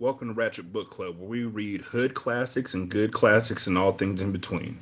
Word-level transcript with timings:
Welcome 0.00 0.28
to 0.28 0.34
Ratchet 0.34 0.72
Book 0.72 0.90
Club, 0.90 1.18
where 1.18 1.28
we 1.28 1.44
read 1.44 1.80
hood 1.80 2.14
classics 2.14 2.72
and 2.72 2.88
good 2.88 3.12
classics 3.12 3.66
and 3.66 3.76
all 3.76 3.90
things 3.90 4.20
in 4.20 4.30
between. 4.30 4.78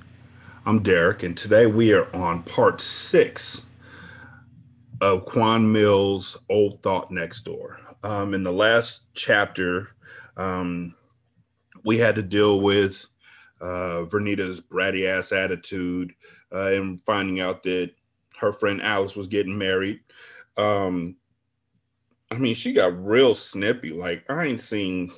I'm 0.67 0.83
Derek, 0.83 1.23
and 1.23 1.35
today 1.35 1.65
we 1.65 1.95
are 1.95 2.15
on 2.15 2.43
part 2.43 2.83
six 2.83 3.65
of 5.01 5.25
Quan 5.25 5.73
Millz' 5.73 6.37
Old 6.51 6.83
Thot 6.83 7.11
Next 7.11 7.47
Door. 7.47 7.81
Um, 8.03 8.35
in 8.35 8.43
the 8.43 8.53
last 8.53 9.05
chapter, 9.15 9.89
um, 10.37 10.95
we 11.83 11.97
had 11.97 12.17
to 12.17 12.23
deal 12.23 12.61
with 12.61 13.07
uh, 13.62 14.05
Vernita's 14.05 14.61
bratty 14.61 15.09
ass 15.09 15.33
attitude 15.33 16.12
uh, 16.53 16.73
and 16.73 17.01
finding 17.07 17.41
out 17.41 17.62
that 17.62 17.91
her 18.39 18.53
friend 18.53 18.83
Alice 18.83 19.17
was 19.17 19.29
getting 19.29 19.57
married. 19.57 19.99
Um, 20.59 21.17
I 22.31 22.39
mean, 22.39 22.55
she 22.55 22.73
got 22.73 23.05
real 23.05 23.35
snippy. 23.35 23.91
Like 23.91 24.25
I 24.29 24.45
ain't 24.45 24.61
seen 24.61 25.13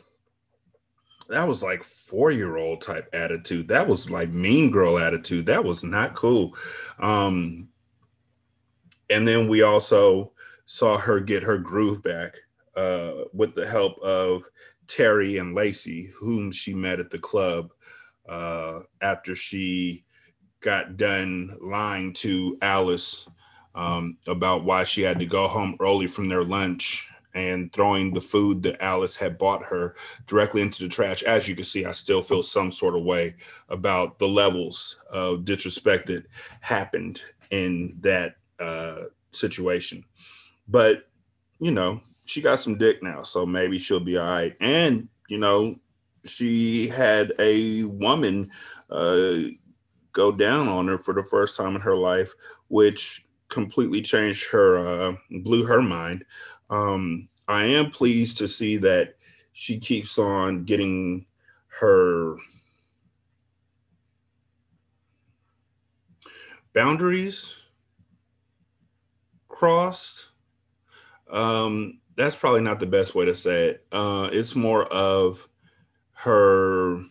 that 1.29 1.47
was 1.47 1.63
like 1.63 1.83
four 1.85 2.31
year 2.31 2.57
old 2.57 2.81
type 2.81 3.09
attitude. 3.13 3.69
That 3.69 3.87
was 3.87 4.11
like 4.11 4.31
mean 4.31 4.71
girl 4.71 4.99
attitude. 4.99 5.47
That 5.47 5.65
was 5.65 5.85
not 5.85 6.15
cool. 6.15 6.57
Um, 6.99 7.69
and 9.11 9.27
then 9.27 9.49
we 9.49 9.63
also 9.63 10.33
saw 10.65 10.99
her 10.99 11.21
get 11.21 11.43
her 11.43 11.59
groove 11.59 12.03
back 12.03 12.37
uh, 12.77 13.13
with 13.33 13.55
the 13.55 13.67
help 13.67 13.99
of 14.01 14.43
Terry 14.87 15.39
and 15.39 15.55
Lacey, 15.55 16.13
whom 16.17 16.51
she 16.51 16.75
met 16.75 17.01
at 17.01 17.11
the 17.11 17.19
club 17.19 17.73
uh, 18.29 18.81
after 19.01 19.35
she 19.35 20.05
got 20.61 20.97
done 20.97 21.57
lying 21.61 22.13
to 22.13 22.59
Alice 22.63 23.29
um, 23.75 24.17
about 24.27 24.65
why 24.65 24.85
she 24.85 25.03
had 25.03 25.19
to 25.19 25.27
go 25.27 25.47
home 25.47 25.77
early 25.81 26.07
from 26.07 26.29
their 26.29 26.45
lunch 26.45 27.09
and 27.35 27.73
throwing 27.73 28.13
the 28.13 28.21
food 28.21 28.63
that 28.63 28.83
Alice 28.83 29.17
had 29.17 29.39
bought 29.39 29.63
her 29.63 29.95
directly 30.27 30.63
into 30.63 30.83
the 30.83 30.89
trash. 30.89 31.23
As 31.23 31.47
you 31.47 31.55
can 31.55 31.65
see, 31.65 31.85
I 31.85 31.93
still 31.93 32.23
feel 32.23 32.43
some 32.43 32.71
sort 32.71 32.97
of 32.97 33.05
way 33.05 33.37
about 33.69 34.19
the 34.19 34.29
levels 34.29 34.97
of 35.11 35.45
disrespect 35.45 36.07
that 36.07 36.25
happened 36.61 37.21
in 37.51 37.97
that 38.01 38.37
uh, 38.59 39.05
situation. 39.33 40.05
But, 40.67 41.09
you 41.61 41.71
know, 41.71 42.01
she 42.25 42.41
got 42.41 42.61
some 42.61 42.77
dick 42.77 43.03
now, 43.03 43.23
so 43.23 43.47
maybe 43.47 43.79
she'll 43.79 44.01
be 44.01 44.19
all 44.19 44.29
right. 44.29 44.57
And, 44.61 45.09
you 45.29 45.39
know, 45.39 45.79
she 46.25 46.89
had 46.89 47.33
a 47.39 47.85
woman 47.85 48.51
uh, 48.91 49.39
go 50.13 50.33
down 50.33 50.69
on 50.69 50.89
her 50.89 50.99
for 50.99 51.15
the 51.15 51.23
first 51.23 51.57
time 51.57 51.77
in 51.77 51.81
her 51.81 51.97
life, 51.97 52.33
which 52.69 53.25
completely 53.49 54.03
changed 54.03 54.47
her, 54.51 54.79
uh, 54.79 55.17
blew 55.31 55.65
her 55.65 55.83
mind. 55.83 56.25
Um, 56.71 57.29
I 57.47 57.65
am 57.65 57.91
pleased 57.91 58.39
to 58.39 58.49
see 58.49 58.77
that 58.79 59.17
she 59.53 59.79
keeps 59.79 60.19
on 60.19 60.65
getting 60.65 61.27
her 61.81 62.37
boundaries 66.73 67.55
crossed. 69.49 70.31
Um, 71.31 72.01
that's 72.17 72.37
probably 72.37 72.61
not 72.61 72.81
the 72.81 72.87
best 72.87 73.15
way 73.15 73.25
to 73.25 73.35
say 73.35 73.69
it. 73.69 73.87
Uh, 73.91 74.29
it's 74.33 74.55
more 74.55 74.85
of 74.85 75.49
her 76.13 77.03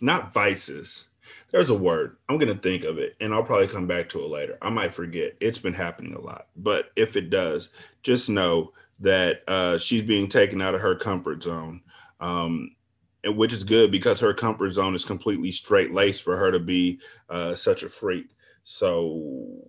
not 0.00 0.32
vices 0.32 1.05
there's 1.52 1.70
a 1.70 1.74
word. 1.74 2.16
I'm 2.28 2.38
going 2.38 2.54
to 2.54 2.60
think 2.60 2.84
of 2.84 2.98
it 2.98 3.16
and 3.20 3.32
I'll 3.32 3.42
probably 3.42 3.68
come 3.68 3.86
back 3.86 4.08
to 4.10 4.20
it 4.20 4.28
later. 4.28 4.58
I 4.60 4.70
might 4.70 4.92
forget. 4.92 5.36
It's 5.40 5.58
been 5.58 5.74
happening 5.74 6.14
a 6.14 6.20
lot. 6.20 6.48
But 6.56 6.90
if 6.96 7.16
it 7.16 7.30
does, 7.30 7.70
just 8.02 8.28
know 8.28 8.72
that 9.00 9.42
uh, 9.46 9.78
she's 9.78 10.02
being 10.02 10.28
taken 10.28 10.60
out 10.60 10.74
of 10.74 10.80
her 10.80 10.96
comfort 10.96 11.42
zone. 11.42 11.82
Um, 12.20 12.70
and 13.24 13.36
which 13.36 13.52
is 13.52 13.64
good 13.64 13.90
because 13.90 14.20
her 14.20 14.32
comfort 14.32 14.70
zone 14.70 14.94
is 14.94 15.04
completely 15.04 15.50
straight 15.50 15.92
laced 15.92 16.22
for 16.22 16.36
her 16.36 16.50
to 16.52 16.60
be 16.60 17.00
uh, 17.28 17.54
such 17.54 17.82
a 17.82 17.88
freak. 17.88 18.26
So, 18.62 19.68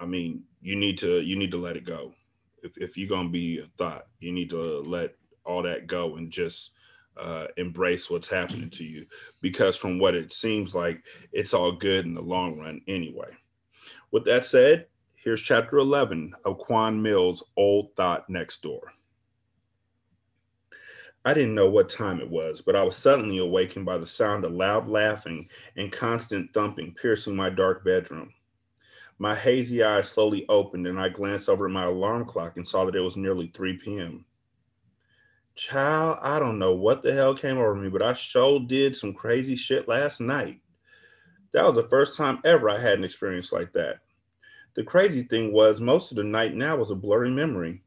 I 0.00 0.06
mean, 0.06 0.42
you 0.60 0.76
need 0.76 0.98
to 0.98 1.20
you 1.20 1.36
need 1.36 1.52
to 1.52 1.58
let 1.58 1.76
it 1.76 1.84
go. 1.84 2.12
If 2.62 2.76
if 2.76 2.98
you're 2.98 3.08
gonna 3.08 3.28
be 3.28 3.60
a 3.60 3.66
thot, 3.78 4.06
you 4.18 4.32
need 4.32 4.50
to 4.50 4.80
let 4.80 5.14
all 5.44 5.62
that 5.62 5.86
go 5.86 6.16
and 6.16 6.30
just 6.30 6.72
uh, 7.16 7.46
embrace 7.56 8.10
what's 8.10 8.28
happening 8.28 8.70
to 8.70 8.84
you 8.84 9.06
because 9.40 9.76
from 9.76 9.98
what 9.98 10.14
it 10.14 10.32
seems 10.32 10.74
like 10.74 11.04
it's 11.32 11.54
all 11.54 11.72
good 11.72 12.04
in 12.04 12.14
the 12.14 12.20
long 12.20 12.58
run 12.58 12.80
anyway 12.88 13.28
with 14.10 14.24
that 14.24 14.44
said 14.44 14.86
here's 15.14 15.42
chapter 15.42 15.78
11 15.78 16.34
of 16.44 16.58
Quan 16.58 17.02
Millz 17.02 17.42
Old 17.56 17.94
Thot 17.96 18.28
Next 18.28 18.62
Door 18.62 18.92
I 21.26 21.32
didn't 21.32 21.54
know 21.54 21.70
what 21.70 21.88
time 21.88 22.20
it 22.20 22.28
was, 22.28 22.60
but 22.60 22.76
I 22.76 22.82
was 22.82 22.96
suddenly 22.96 23.38
awakened 23.38 23.86
by 23.86 23.96
the 23.96 24.06
sound 24.06 24.44
of 24.44 24.52
loud 24.52 24.88
laughing 24.88 25.48
and 25.74 25.90
constant 25.90 26.52
thumping 26.52 26.94
piercing 27.00 27.34
my 27.34 27.48
dark 27.48 27.82
bedroom. 27.82 28.34
My 29.18 29.34
hazy 29.34 29.82
eyes 29.82 30.08
slowly 30.08 30.44
opened, 30.50 30.86
and 30.86 31.00
I 31.00 31.08
glanced 31.08 31.48
over 31.48 31.66
at 31.66 31.72
my 31.72 31.84
alarm 31.84 32.26
clock 32.26 32.58
and 32.58 32.68
saw 32.68 32.84
that 32.84 32.96
it 32.96 33.00
was 33.00 33.16
nearly 33.16 33.50
3 33.54 33.78
p.m. 33.78 34.26
Child, 35.54 36.18
I 36.20 36.40
don't 36.40 36.58
know 36.58 36.74
what 36.74 37.02
the 37.02 37.12
hell 37.12 37.34
came 37.34 37.58
over 37.58 37.74
me, 37.74 37.88
but 37.88 38.02
I 38.02 38.14
sure 38.14 38.58
did 38.58 38.96
some 38.96 39.14
crazy 39.14 39.54
shit 39.54 39.86
last 39.86 40.20
night. 40.20 40.60
That 41.52 41.64
was 41.64 41.76
the 41.76 41.88
first 41.88 42.16
time 42.16 42.40
ever 42.44 42.68
I 42.68 42.78
had 42.78 42.98
an 42.98 43.04
experience 43.04 43.52
like 43.52 43.72
that. 43.74 44.00
The 44.74 44.82
crazy 44.82 45.22
thing 45.22 45.52
was, 45.52 45.80
most 45.80 46.10
of 46.10 46.16
the 46.16 46.24
night 46.24 46.56
now 46.56 46.76
was 46.76 46.90
a 46.90 46.96
blurry 46.96 47.30
memory. 47.30 47.84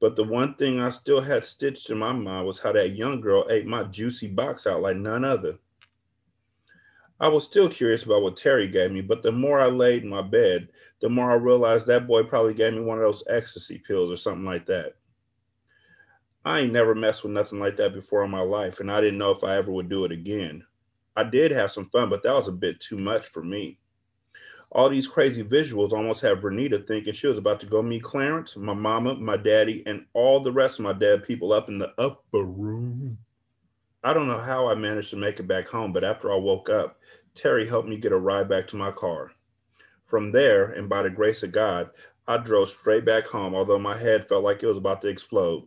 But 0.00 0.16
the 0.16 0.24
one 0.24 0.54
thing 0.54 0.80
I 0.80 0.88
still 0.88 1.20
had 1.20 1.44
stitched 1.44 1.90
in 1.90 1.98
my 1.98 2.12
mind 2.12 2.46
was 2.46 2.60
how 2.60 2.72
that 2.72 2.96
young 2.96 3.20
girl 3.20 3.46
ate 3.50 3.66
my 3.66 3.82
juicy 3.84 4.28
box 4.28 4.66
out 4.66 4.80
like 4.80 4.96
none 4.96 5.24
other. 5.24 5.58
I 7.20 7.28
was 7.28 7.44
still 7.44 7.68
curious 7.68 8.04
about 8.04 8.22
what 8.22 8.36
Terry 8.36 8.68
gave 8.68 8.92
me, 8.92 9.02
but 9.02 9.22
the 9.22 9.32
more 9.32 9.60
I 9.60 9.66
laid 9.66 10.04
in 10.04 10.08
my 10.08 10.22
bed, 10.22 10.68
the 11.00 11.08
more 11.08 11.30
I 11.30 11.34
realized 11.34 11.86
that 11.88 12.06
boy 12.06 12.22
probably 12.22 12.54
gave 12.54 12.72
me 12.72 12.80
one 12.80 12.98
of 12.98 13.04
those 13.04 13.24
ecstasy 13.28 13.78
pills 13.78 14.10
or 14.10 14.16
something 14.16 14.44
like 14.44 14.66
that. 14.66 14.94
I 16.44 16.60
ain't 16.60 16.72
never 16.72 16.94
messed 16.94 17.24
with 17.24 17.32
nothing 17.32 17.58
like 17.58 17.76
that 17.76 17.94
before 17.94 18.24
in 18.24 18.30
my 18.30 18.40
life, 18.40 18.80
and 18.80 18.90
I 18.90 19.00
didn't 19.00 19.18
know 19.18 19.30
if 19.30 19.44
I 19.44 19.56
ever 19.56 19.70
would 19.70 19.88
do 19.88 20.04
it 20.04 20.12
again. 20.12 20.64
I 21.16 21.24
did 21.24 21.50
have 21.50 21.72
some 21.72 21.90
fun, 21.90 22.10
but 22.10 22.22
that 22.22 22.32
was 22.32 22.48
a 22.48 22.52
bit 22.52 22.80
too 22.80 22.96
much 22.96 23.26
for 23.26 23.42
me. 23.42 23.78
All 24.70 24.88
these 24.88 25.08
crazy 25.08 25.42
visuals 25.42 25.92
almost 25.92 26.20
have 26.22 26.40
Vernita 26.40 26.86
thinking 26.86 27.14
she 27.14 27.26
was 27.26 27.38
about 27.38 27.58
to 27.60 27.66
go 27.66 27.82
meet 27.82 28.02
Clarence, 28.02 28.56
my 28.56 28.74
mama, 28.74 29.14
my 29.14 29.36
daddy, 29.36 29.82
and 29.86 30.04
all 30.12 30.40
the 30.42 30.52
rest 30.52 30.78
of 30.78 30.84
my 30.84 30.92
dead 30.92 31.24
people 31.24 31.52
up 31.52 31.68
in 31.68 31.78
the 31.78 31.92
upper 31.98 32.44
room. 32.44 33.18
I 34.04 34.12
don't 34.12 34.28
know 34.28 34.38
how 34.38 34.68
I 34.68 34.74
managed 34.74 35.10
to 35.10 35.16
make 35.16 35.40
it 35.40 35.48
back 35.48 35.66
home, 35.66 35.92
but 35.92 36.04
after 36.04 36.32
I 36.32 36.36
woke 36.36 36.68
up, 36.70 36.98
Terry 37.34 37.66
helped 37.66 37.88
me 37.88 37.96
get 37.96 38.12
a 38.12 38.18
ride 38.18 38.48
back 38.48 38.68
to 38.68 38.76
my 38.76 38.90
car. 38.90 39.32
From 40.06 40.32
there, 40.32 40.66
and 40.72 40.88
by 40.88 41.02
the 41.02 41.10
grace 41.10 41.42
of 41.42 41.52
God, 41.52 41.90
I 42.26 42.36
drove 42.36 42.68
straight 42.68 43.04
back 43.04 43.26
home, 43.26 43.54
although 43.54 43.78
my 43.78 43.96
head 43.96 44.28
felt 44.28 44.44
like 44.44 44.62
it 44.62 44.66
was 44.66 44.76
about 44.76 45.02
to 45.02 45.08
explode. 45.08 45.66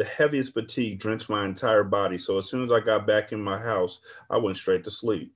The 0.00 0.06
heaviest 0.06 0.54
fatigue 0.54 0.98
drenched 0.98 1.28
my 1.28 1.44
entire 1.44 1.84
body, 1.84 2.16
so 2.16 2.38
as 2.38 2.48
soon 2.48 2.64
as 2.64 2.72
I 2.72 2.80
got 2.80 3.06
back 3.06 3.32
in 3.32 3.42
my 3.42 3.58
house, 3.58 4.00
I 4.30 4.38
went 4.38 4.56
straight 4.56 4.82
to 4.84 4.90
sleep. 4.90 5.34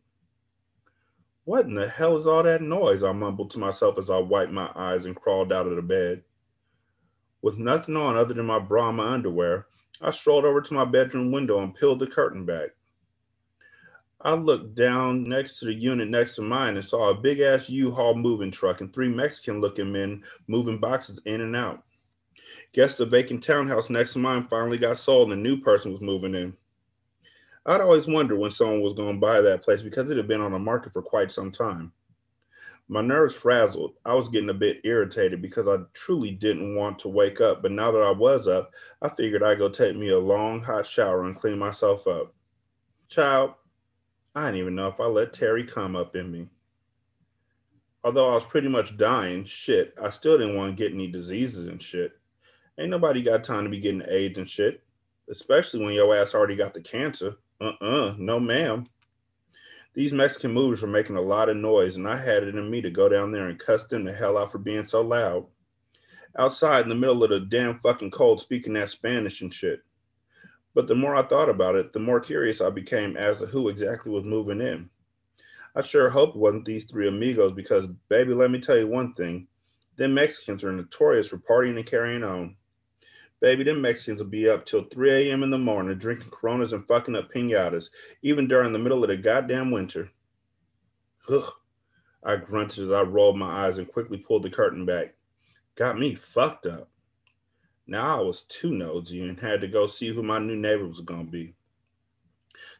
What 1.45 1.67
in 1.67 1.75
the 1.75 1.87
hell 1.87 2.17
is 2.17 2.27
all 2.27 2.43
that 2.43 2.63
noise? 2.63 3.03
I 3.03 3.13
mumbled 3.13 3.51
to 3.51 3.59
myself 3.59 3.99
as 3.99 4.09
I 4.09 4.17
wiped 4.17 4.53
my 4.53 4.71
eyes 4.75 5.05
and 5.05 5.15
crawled 5.15 5.53
out 5.53 5.67
of 5.67 5.77
the 5.77 5.83
bed. 5.83 6.23
With 7.43 7.59
nothing 7.59 7.95
on 7.95 8.17
other 8.17 8.33
than 8.33 8.47
my 8.47 8.59
bra 8.59 8.89
and 8.89 8.97
my 8.97 9.13
underwear, 9.13 9.67
I 10.01 10.11
strolled 10.11 10.47
over 10.47 10.63
to 10.63 10.73
my 10.73 10.87
bedroom 10.87 11.31
window 11.31 11.63
and 11.63 11.75
peeled 11.75 11.99
the 11.99 12.07
curtain 12.07 12.47
back. 12.47 12.71
I 14.23 14.33
looked 14.33 14.75
down 14.75 15.29
next 15.29 15.59
to 15.59 15.67
the 15.67 15.75
unit 15.75 16.09
next 16.09 16.37
to 16.37 16.43
mine 16.43 16.77
and 16.77 16.85
saw 16.87 17.11
a 17.11 17.21
big 17.21 17.41
ass 17.41 17.69
U 17.69 17.91
Haul 17.91 18.15
moving 18.15 18.51
truck 18.51 18.81
and 18.81 18.91
three 18.95 19.11
Mexican 19.11 19.61
looking 19.61 19.93
men 19.93 20.25
moving 20.47 20.79
boxes 20.79 21.21
in 21.27 21.43
and 21.43 21.55
out. 21.55 21.84
Guess 22.73 22.96
the 22.96 23.06
vacant 23.06 23.43
townhouse 23.43 23.91
next 23.91 24.14
to 24.14 24.19
mine 24.19 24.46
finally 24.49 24.79
got 24.79 24.99
sold 24.99 25.31
and 25.31 25.41
a 25.41 25.43
new 25.43 25.61
person 25.61 25.93
was 25.93 26.00
moving 26.00 26.35
in. 26.35 26.55
I'd 27.67 27.81
always 27.81 28.06
wondered 28.06 28.38
when 28.38 28.50
someone 28.50 28.82
was 28.82 28.93
going 28.93 29.14
to 29.14 29.20
buy 29.20 29.41
that 29.41 29.62
place 29.62 29.82
because 29.82 30.11
it 30.11 30.17
had 30.17 30.29
been 30.29 30.41
on 30.41 30.52
the 30.52 30.58
market 30.58 30.93
for 30.93 31.02
quite 31.02 31.32
some 31.32 31.50
time. 31.50 31.93
My 32.88 33.00
nerves 33.00 33.35
frazzled. 33.35 33.94
I 34.05 34.12
was 34.12 34.29
getting 34.29 34.50
a 34.50 34.55
bit 34.55 34.81
irritated 34.85 35.41
because 35.41 35.67
I 35.67 35.82
truly 35.94 36.32
didn't 36.32 36.76
want 36.76 36.99
to 37.00 37.08
wake 37.08 37.41
up. 37.41 37.62
But 37.62 37.73
now 37.73 37.91
that 37.91 38.02
I 38.02 38.11
was 38.11 38.46
up, 38.46 38.75
I 39.00 39.08
figured 39.08 39.43
I'd 39.43 39.58
go 39.58 39.70
take 39.70 39.96
me 39.96 40.11
a 40.11 40.19
long 40.19 40.61
hot 40.61 40.87
shower 40.87 41.25
and 41.25 41.35
clean 41.35 41.58
myself 41.58 42.06
up. 42.06 42.35
Child, 43.08 43.55
I 44.35 44.46
didn't 44.46 44.61
even 44.61 44.75
know 44.75 44.88
if 44.88 45.00
I 45.00 45.06
let 45.06 45.32
Terry 45.32 45.64
come 45.64 45.96
up 45.96 46.14
in 46.17 46.31
me. 46.31 46.49
Although 48.02 48.31
I 48.31 48.35
was 48.35 48.44
pretty 48.44 48.69
much 48.69 48.99
dying, 48.99 49.46
shit, 49.46 49.94
I 50.02 50.11
still 50.11 50.37
didn't 50.37 50.56
want 50.56 50.76
to 50.76 50.82
get 50.82 50.93
any 50.93 51.06
diseases 51.06 51.69
and 51.69 51.82
shit. 51.82 52.12
Ain't 52.79 52.91
nobody 52.91 53.23
got 53.23 53.44
time 53.44 53.65
to 53.65 53.71
be 53.71 53.79
getting 53.79 54.03
AIDS 54.09 54.38
and 54.38 54.49
shit, 54.49 54.82
especially 55.31 55.85
when 55.85 55.94
your 55.94 56.17
ass 56.17 56.35
already 56.35 56.56
got 56.56 56.75
the 56.75 56.81
cancer. 56.81 57.37
Uh 57.61 57.73
uh-uh, 57.81 58.09
uh, 58.11 58.15
no 58.19 58.41
ma'am. 58.41 58.88
These 59.94 60.12
Mexican 60.12 60.53
movies 60.53 60.82
were 60.82 60.88
making 60.88 61.17
a 61.17 61.21
lot 61.21 61.49
of 61.49 61.56
noise, 61.56 61.97
and 61.97 62.09
I 62.09 62.17
had 62.17 62.43
it 62.43 62.55
in 62.55 62.71
me 62.71 62.81
to 62.81 62.91
go 62.91 63.09
down 63.09 63.31
there 63.31 63.49
and 63.49 63.59
cuss 63.59 63.85
them 63.85 64.05
the 64.05 64.12
hell 64.12 64.37
out 64.37 64.50
for 64.50 64.59
being 64.59 64.85
so 64.85 65.03
loud. 65.03 65.47
Outside 66.37 66.82
in 66.82 66.88
the 66.88 66.97
middle 66.97 67.23
of 67.23 67.31
the 67.31 67.41
damn 67.41 67.79
fucking 67.79 68.11
cold, 68.11 68.41
speaking 68.41 68.73
that 68.73 68.88
Spanish 68.88 69.41
and 69.41 69.55
shit. 69.55 69.81
But 70.75 70.88
the 70.88 70.97
more 70.97 71.15
I 71.15 71.23
thought 71.23 71.49
about 71.49 71.77
it, 71.77 71.93
the 71.93 72.00
more 72.00 72.19
curious 72.19 72.61
I 72.61 72.70
became 72.70 73.17
as 73.17 73.38
to 73.38 73.47
who 73.47 73.69
exactly 73.69 74.11
was 74.11 74.25
moving 74.25 74.61
in. 74.61 74.91
I 75.77 75.82
sure 75.82 76.11
hope 76.11 76.31
it 76.31 76.37
wasn't 76.37 76.65
these 76.65 76.85
three 76.85 77.06
amigos 77.06 77.53
because, 77.53 77.87
baby, 78.09 78.35
let 78.35 78.50
me 78.50 78.61
tell 78.61 78.77
you 78.77 78.88
one 78.88 79.15
thing. 79.15 79.47
Them 79.97 80.15
Mexicans 80.15 80.65
are 80.65 80.73
notorious 80.73 81.29
for 81.29 81.38
partying 81.38 81.77
and 81.77 81.87
carrying 81.87 82.25
on. 82.25 82.56
Baby, 83.44 83.64
them 83.64 83.82
Mexicans 83.82 84.23
will 84.23 84.31
be 84.31 84.49
up 84.49 84.64
till 84.64 84.85
3 84.85 85.29
a.m. 85.29 85.43
in 85.43 85.50
the 85.50 85.58
morning 85.58 85.99
drinking 85.99 86.31
Coronas 86.31 86.73
and 86.73 86.88
fucking 86.88 87.14
up 87.14 87.31
pinatas, 87.31 87.91
even 88.23 88.49
during 88.49 88.73
the 88.73 88.79
middle 88.79 89.05
of 89.05 89.11
the 89.11 89.19
goddamn 89.19 89.70
winter. 89.70 90.08
Ugh. 91.29 91.52
I 92.23 92.37
grunted 92.37 92.85
as 92.85 92.91
I 92.91 93.02
rolled 93.02 93.37
my 93.37 93.67
eyes 93.67 93.76
and 93.76 93.87
quickly 93.87 94.17
pulled 94.17 94.44
the 94.44 94.49
curtain 94.50 94.87
back. 94.87 95.12
Got 95.75 95.99
me 95.99 96.14
fucked 96.14 96.64
up. 96.64 96.88
Now 97.87 98.19
I 98.19 98.23
was 98.23 98.44
too 98.44 98.75
nosy 98.75 99.20
and 99.20 99.38
had 99.38 99.61
to 99.61 99.69
go 99.69 99.87
see 99.87 100.08
who 100.08 100.23
my 100.23 100.38
new 100.38 100.56
neighbor 100.56 100.88
was 100.88 101.02
going 101.02 101.26
to 101.26 101.31
be. 101.31 101.55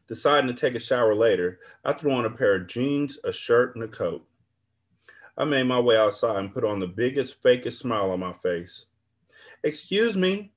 Deciding 0.08 0.49
to 0.49 0.58
take 0.58 0.76
a 0.76 0.81
shower 0.81 1.14
later, 1.14 1.61
I 1.84 1.93
threw 1.93 2.12
on 2.12 2.25
a 2.25 2.31
pair 2.31 2.55
of 2.55 2.69
jeans, 2.69 3.19
a 3.22 3.34
shirt, 3.34 3.75
and 3.75 3.84
a 3.84 3.88
coat. 3.88 4.26
I 5.37 5.44
made 5.44 5.64
my 5.64 5.81
way 5.81 5.99
outside 5.99 6.38
and 6.38 6.55
put 6.55 6.64
on 6.64 6.81
the 6.81 6.87
biggest, 6.87 7.43
fakest 7.43 7.75
smile 7.75 8.12
on 8.12 8.20
my 8.20 8.32
face. 8.43 8.87
Excuse 9.62 10.16
me, 10.16 10.52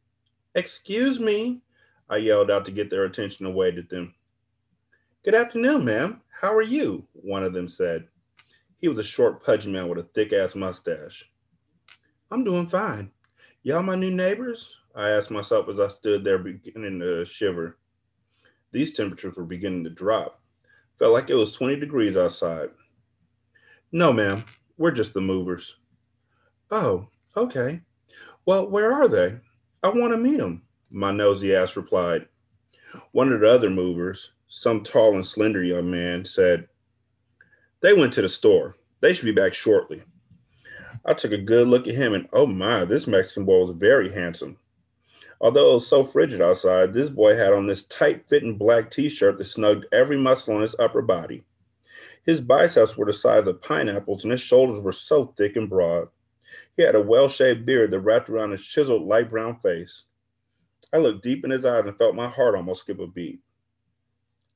Excuse 0.58 1.20
me, 1.20 1.62
I 2.10 2.18
yelled 2.18 2.50
out 2.50 2.66
to 2.66 2.72
get 2.72 2.90
their 2.90 3.04
attention 3.04 3.46
and 3.46 3.54
waved 3.54 3.78
at 3.78 3.90
them. 3.90 4.16
Good 5.24 5.36
afternoon, 5.36 5.86
ma'am. 5.86 6.22
How 6.32 6.52
are 6.52 6.64
you? 6.64 7.06
One 7.14 7.44
of 7.44 7.54
them 7.54 7.70
said. 7.70 8.08
He 8.80 8.88
was 8.88 8.98
a 8.98 9.04
short, 9.04 9.44
pudgy 9.44 9.72
man 9.72 9.88
with 9.88 10.00
a 10.00 10.10
thick 10.16 10.34
ass 10.34 10.56
mustache. 10.56 11.30
I'm 12.32 12.44
doing 12.44 12.68
fine. 12.68 13.12
Y'all 13.62 13.84
my 13.84 13.94
new 13.94 14.10
neighbors? 14.10 14.74
I 14.96 15.12
asked 15.12 15.30
myself 15.30 15.70
as 15.70 15.80
I 15.80 15.90
stood 15.90 16.24
there 16.24 16.40
beginning 16.40 17.02
to 17.02 17.24
shiver. 17.24 17.78
These 18.72 18.94
temperatures 18.94 19.36
were 19.38 19.46
beginning 19.46 19.84
to 19.84 19.92
drop. 19.92 20.42
Felt 20.98 21.14
like 21.14 21.30
it 21.30 21.36
was 21.36 21.52
20 21.52 21.76
degrees 21.76 22.18
outside. 22.18 22.70
No, 23.92 24.12
ma'am. 24.12 24.44
We're 24.76 24.90
just 24.90 25.14
the 25.14 25.22
movers. 25.22 25.76
Oh, 26.72 27.10
okay. 27.36 27.82
Well, 28.48 28.68
where 28.68 28.92
are 28.92 29.08
they? 29.08 29.38
I 29.88 29.90
want 29.90 30.12
to 30.12 30.18
meet 30.18 30.42
him, 30.42 30.64
my 30.92 31.14
nosy 31.14 31.56
ass 31.56 31.78
replied. 31.78 32.28
One 33.14 33.32
of 33.32 33.40
the 33.40 33.50
other 33.50 33.70
movers, 33.70 34.34
some 34.50 34.84
tall 34.84 35.16
and 35.16 35.26
slender 35.26 35.64
young 35.64 35.90
man, 35.90 36.26
said, 36.26 36.68
They 37.80 37.94
went 37.94 38.12
to 38.16 38.22
the 38.22 38.28
store. 38.28 38.76
They 39.00 39.14
should 39.14 39.24
be 39.24 39.32
back 39.32 39.54
shortly. 39.54 40.04
I 41.06 41.14
took 41.14 41.32
a 41.32 41.38
good 41.38 41.70
look 41.70 41.88
at 41.88 41.96
him 41.96 42.14
and 42.14 42.28
oh 42.34 42.46
my, 42.46 42.84
this 42.84 43.08
Mexican 43.08 43.46
boy 43.46 43.64
was 43.64 43.78
very 43.78 44.12
handsome. 44.12 44.58
Although 45.40 45.72
it 45.72 45.76
was 45.76 45.88
so 45.88 46.04
frigid 46.04 46.42
outside, 46.42 46.94
this 46.94 47.10
boy 47.10 47.38
had 47.38 47.54
on 47.54 47.66
this 47.66 47.86
tight 47.86 48.28
fitting 48.28 48.58
black 48.58 48.92
t 48.92 49.08
shirt 49.08 49.38
that 49.38 49.46
snugged 49.46 49.86
every 49.94 50.18
muscle 50.18 50.54
on 50.54 50.64
his 50.64 50.76
upper 50.80 51.02
body. 51.02 51.46
His 52.26 52.42
biceps 52.42 52.98
were 52.98 53.06
the 53.06 53.14
size 53.14 53.48
of 53.48 53.62
pineapples 53.62 54.26
and 54.26 54.34
his 54.34 54.42
shoulders 54.42 54.82
were 54.82 54.92
so 54.92 55.34
thick 55.38 55.56
and 55.56 55.70
broad. 55.70 56.10
He 56.78 56.84
had 56.84 56.96
a 56.96 57.02
well 57.02 57.28
shaved 57.28 57.66
beard 57.66 57.90
that 57.92 58.00
wrapped 58.00 58.30
around 58.30 58.52
his 58.52 58.64
chiseled 58.64 59.02
light 59.02 59.32
brown 59.32 59.60
face. 59.62 60.06
I 60.94 60.98
looked 60.98 61.24
deep 61.24 61.44
in 61.44 61.50
his 61.50 61.66
eyes 61.66 61.86
and 61.86 61.98
felt 61.98 62.16
my 62.16 62.30
heart 62.30 62.56
almost 62.56 62.82
skip 62.82 63.00
a 63.00 63.08
beat. 63.08 63.42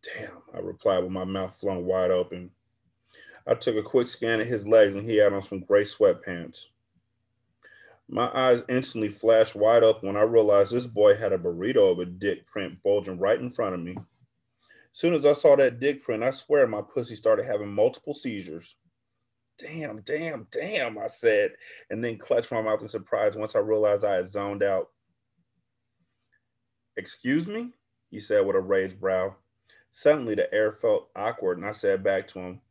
Damn, 0.03 0.37
I 0.53 0.59
replied 0.59 0.99
with 0.99 1.11
my 1.11 1.25
mouth 1.25 1.59
flung 1.59 1.83
wide 1.85 2.11
open. 2.11 2.51
I 3.47 3.55
took 3.55 3.75
a 3.75 3.83
quick 3.83 4.07
scan 4.07 4.39
of 4.39 4.47
his 4.47 4.67
legs 4.67 4.95
and 4.95 5.09
he 5.09 5.17
had 5.17 5.33
on 5.33 5.41
some 5.41 5.61
gray 5.61 5.83
sweatpants. 5.83 6.65
My 8.07 8.29
eyes 8.33 8.61
instantly 8.69 9.09
flashed 9.09 9.55
wide 9.55 9.83
open 9.83 10.07
when 10.07 10.17
I 10.17 10.21
realized 10.21 10.71
this 10.71 10.85
boy 10.85 11.15
had 11.15 11.33
a 11.33 11.39
burrito 11.39 11.91
of 11.91 11.99
a 11.99 12.05
dick 12.05 12.45
print 12.45 12.83
bulging 12.83 13.17
right 13.17 13.39
in 13.39 13.51
front 13.51 13.73
of 13.73 13.81
me. 13.81 13.97
Soon 14.93 15.15
as 15.15 15.25
I 15.25 15.33
saw 15.33 15.55
that 15.55 15.79
dick 15.79 16.03
print, 16.03 16.21
I 16.21 16.31
swear 16.31 16.67
my 16.67 16.81
pussy 16.81 17.15
started 17.15 17.45
having 17.45 17.69
multiple 17.69 18.13
seizures 18.13 18.75
damn, 19.61 20.01
damn, 20.01 20.47
damn, 20.51 20.97
I 20.97 21.07
said, 21.07 21.51
and 21.89 22.03
then 22.03 22.17
clutched 22.17 22.51
my 22.51 22.61
mouth 22.61 22.81
in 22.81 22.87
surprise 22.87 23.35
once 23.35 23.55
I 23.55 23.59
realized 23.59 24.03
I 24.03 24.15
had 24.15 24.31
zoned 24.31 24.63
out. 24.63 24.89
Excuse 26.97 27.47
me? 27.47 27.71
He 28.09 28.19
said 28.19 28.45
with 28.45 28.55
a 28.55 28.59
raised 28.59 28.99
brow. 28.99 29.35
Suddenly 29.91 30.35
the 30.35 30.53
air 30.53 30.71
felt 30.71 31.09
awkward, 31.15 31.57
and 31.57 31.67
I 31.67 31.73
said 31.73 32.03
back 32.03 32.27
to 32.29 32.39
him, 32.39 32.61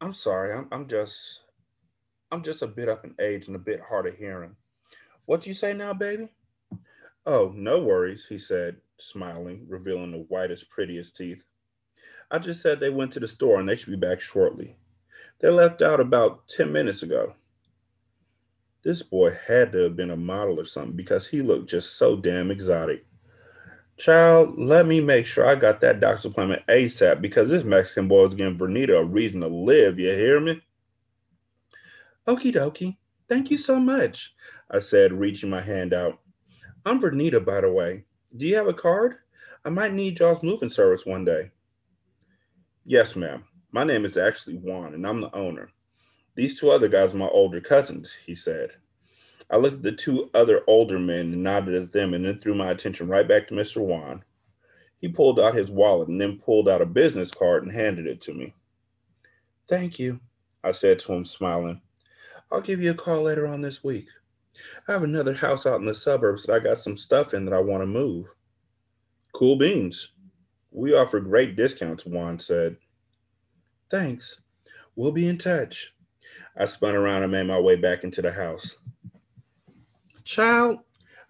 I'm 0.00 0.14
sorry, 0.14 0.56
I'm, 0.56 0.68
I'm 0.70 0.88
just 0.88 1.40
I'm 2.30 2.42
just 2.42 2.62
a 2.62 2.66
bit 2.66 2.88
up 2.88 3.04
in 3.04 3.14
age 3.20 3.46
and 3.46 3.56
a 3.56 3.60
bit 3.60 3.80
hard 3.88 4.06
of 4.06 4.16
hearing. 4.16 4.56
What 5.26 5.46
you 5.46 5.54
say 5.54 5.72
now, 5.72 5.94
baby? 5.94 6.28
Oh, 7.26 7.52
no 7.54 7.80
worries, 7.80 8.26
he 8.28 8.38
said, 8.38 8.76
smiling, 8.98 9.64
revealing 9.68 10.10
the 10.10 10.26
whitest, 10.28 10.68
prettiest 10.68 11.16
teeth. 11.16 11.44
I 12.30 12.38
just 12.38 12.60
said 12.60 12.80
they 12.80 12.90
went 12.90 13.12
to 13.12 13.20
the 13.20 13.28
store 13.28 13.60
and 13.60 13.68
they 13.68 13.76
should 13.76 13.90
be 13.90 14.06
back 14.06 14.20
shortly. 14.20 14.76
They 15.40 15.50
left 15.50 15.82
out 15.82 16.00
about 16.00 16.48
10 16.48 16.72
minutes 16.72 17.02
ago. 17.02 17.34
This 18.82 19.02
boy 19.02 19.36
had 19.46 19.72
to 19.72 19.78
have 19.84 19.96
been 19.96 20.10
a 20.10 20.16
model 20.16 20.60
or 20.60 20.66
something 20.66 20.96
because 20.96 21.26
he 21.26 21.40
looked 21.42 21.70
just 21.70 21.96
so 21.96 22.16
damn 22.16 22.50
exotic. 22.50 23.06
Child, 23.96 24.58
let 24.58 24.86
me 24.86 25.00
make 25.00 25.24
sure 25.24 25.46
I 25.46 25.54
got 25.54 25.80
that 25.80 26.00
doctor's 26.00 26.26
appointment 26.26 26.62
ASAP 26.68 27.20
because 27.20 27.48
this 27.48 27.64
Mexican 27.64 28.08
boy 28.08 28.24
is 28.24 28.34
giving 28.34 28.58
Vernita 28.58 29.00
a 29.00 29.04
reason 29.04 29.40
to 29.40 29.48
live. 29.48 29.98
You 29.98 30.10
hear 30.10 30.40
me? 30.40 30.60
Okie 32.26 32.54
dokie. 32.54 32.96
Thank 33.28 33.50
you 33.50 33.56
so 33.56 33.78
much, 33.78 34.34
I 34.70 34.80
said, 34.80 35.12
reaching 35.12 35.48
my 35.48 35.60
hand 35.60 35.94
out. 35.94 36.18
I'm 36.84 37.00
Vernita, 37.00 37.42
by 37.44 37.60
the 37.62 37.70
way. 37.70 38.04
Do 38.36 38.46
you 38.46 38.56
have 38.56 38.66
a 38.66 38.74
card? 38.74 39.16
I 39.64 39.70
might 39.70 39.94
need 39.94 40.18
y'all's 40.18 40.42
moving 40.42 40.68
service 40.68 41.06
one 41.06 41.24
day. 41.24 41.52
Yes, 42.84 43.16
ma'am. 43.16 43.44
My 43.74 43.82
name 43.82 44.04
is 44.04 44.16
actually 44.16 44.54
Juan, 44.54 44.94
and 44.94 45.04
I'm 45.04 45.20
the 45.20 45.34
owner. 45.34 45.68
These 46.36 46.60
two 46.60 46.70
other 46.70 46.86
guys 46.86 47.12
are 47.12 47.18
my 47.18 47.26
older 47.26 47.60
cousins, 47.60 48.16
he 48.24 48.32
said. 48.32 48.70
I 49.50 49.56
looked 49.56 49.78
at 49.78 49.82
the 49.82 49.90
two 49.90 50.30
other 50.32 50.62
older 50.68 51.00
men 51.00 51.32
and 51.32 51.42
nodded 51.42 51.74
at 51.74 51.92
them 51.92 52.14
and 52.14 52.24
then 52.24 52.38
threw 52.38 52.54
my 52.54 52.70
attention 52.70 53.08
right 53.08 53.26
back 53.26 53.48
to 53.48 53.54
Mr. 53.54 53.78
Juan. 53.78 54.22
He 54.98 55.08
pulled 55.08 55.40
out 55.40 55.56
his 55.56 55.72
wallet 55.72 56.06
and 56.06 56.20
then 56.20 56.38
pulled 56.38 56.68
out 56.68 56.82
a 56.82 56.86
business 56.86 57.32
card 57.32 57.64
and 57.64 57.72
handed 57.72 58.06
it 58.06 58.20
to 58.20 58.32
me. 58.32 58.54
Thank 59.68 59.98
you, 59.98 60.20
I 60.62 60.70
said 60.70 61.00
to 61.00 61.12
him, 61.12 61.24
smiling. 61.24 61.80
I'll 62.52 62.60
give 62.60 62.80
you 62.80 62.92
a 62.92 62.94
call 62.94 63.22
later 63.22 63.48
on 63.48 63.60
this 63.60 63.82
week. 63.82 64.06
I 64.86 64.92
have 64.92 65.02
another 65.02 65.34
house 65.34 65.66
out 65.66 65.80
in 65.80 65.86
the 65.86 65.96
suburbs 65.96 66.44
that 66.44 66.52
I 66.52 66.60
got 66.60 66.78
some 66.78 66.96
stuff 66.96 67.34
in 67.34 67.44
that 67.46 67.54
I 67.54 67.58
want 67.58 67.82
to 67.82 67.86
move. 67.86 68.26
Cool 69.32 69.56
beans. 69.56 70.10
We 70.70 70.94
offer 70.94 71.18
great 71.18 71.56
discounts, 71.56 72.06
Juan 72.06 72.38
said. 72.38 72.76
Thanks. 73.90 74.40
We'll 74.96 75.12
be 75.12 75.28
in 75.28 75.38
touch. 75.38 75.92
I 76.56 76.66
spun 76.66 76.94
around 76.94 77.22
and 77.22 77.32
made 77.32 77.46
my 77.46 77.58
way 77.58 77.76
back 77.76 78.04
into 78.04 78.22
the 78.22 78.30
house. 78.30 78.76
Child, 80.24 80.78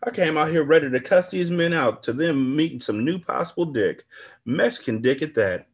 I 0.07 0.11
came 0.11 0.37
out 0.37 0.51
here 0.51 0.65
ready 0.65 0.91
to 0.91 1.01
cuss 1.01 1.31
these 1.31 1.51
men 1.51 1.73
out 1.73 2.03
to 2.05 2.13
them 2.13 2.55
meeting 2.55 2.81
some 2.81 3.05
new 3.05 3.19
possible 3.19 3.65
dick. 3.65 4.05
Mexican 4.45 5.01
dick 5.01 5.23
at 5.23 5.35
that. 5.35 5.67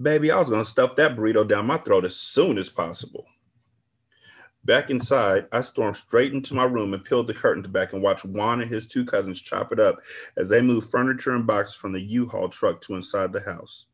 Baby, 0.00 0.30
I 0.30 0.38
was 0.38 0.50
going 0.50 0.64
to 0.64 0.68
stuff 0.68 0.96
that 0.96 1.16
burrito 1.16 1.46
down 1.46 1.66
my 1.66 1.78
throat 1.78 2.04
as 2.04 2.16
soon 2.16 2.58
as 2.58 2.68
possible. 2.68 3.24
Back 4.64 4.90
inside, 4.90 5.46
I 5.50 5.62
stormed 5.62 5.96
straight 5.96 6.34
into 6.34 6.54
my 6.54 6.64
room 6.64 6.92
and 6.92 7.04
peeled 7.04 7.26
the 7.26 7.34
curtains 7.34 7.68
back 7.68 7.92
and 7.92 8.02
watched 8.02 8.24
Juan 8.24 8.60
and 8.60 8.70
his 8.70 8.86
two 8.86 9.04
cousins 9.04 9.40
chop 9.40 9.72
it 9.72 9.80
up 9.80 10.00
as 10.36 10.48
they 10.48 10.60
moved 10.60 10.90
furniture 10.90 11.34
and 11.34 11.46
boxes 11.46 11.74
from 11.74 11.92
the 11.92 12.00
U-Haul 12.00 12.48
truck 12.48 12.80
to 12.82 12.94
inside 12.94 13.32
the 13.32 13.40
house. 13.40 13.86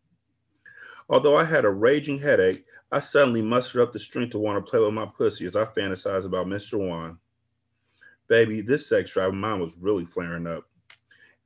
Although 1.08 1.36
I 1.36 1.44
had 1.44 1.64
a 1.64 1.70
raging 1.70 2.18
headache, 2.18 2.64
I 2.90 2.98
suddenly 2.98 3.42
mustered 3.42 3.82
up 3.82 3.92
the 3.92 3.98
strength 3.98 4.30
to 4.30 4.38
want 4.38 4.64
to 4.64 4.70
play 4.70 4.80
with 4.80 4.94
my 4.94 5.06
pussy 5.06 5.46
as 5.46 5.56
I 5.56 5.64
fantasized 5.64 6.24
about 6.24 6.46
Mr. 6.46 6.78
Juan. 6.78 7.18
Baby, 8.26 8.62
this 8.62 8.86
sex 8.86 9.10
drive 9.10 9.28
of 9.28 9.34
mine 9.34 9.60
was 9.60 9.76
really 9.78 10.06
flaring 10.06 10.46
up. 10.46 10.64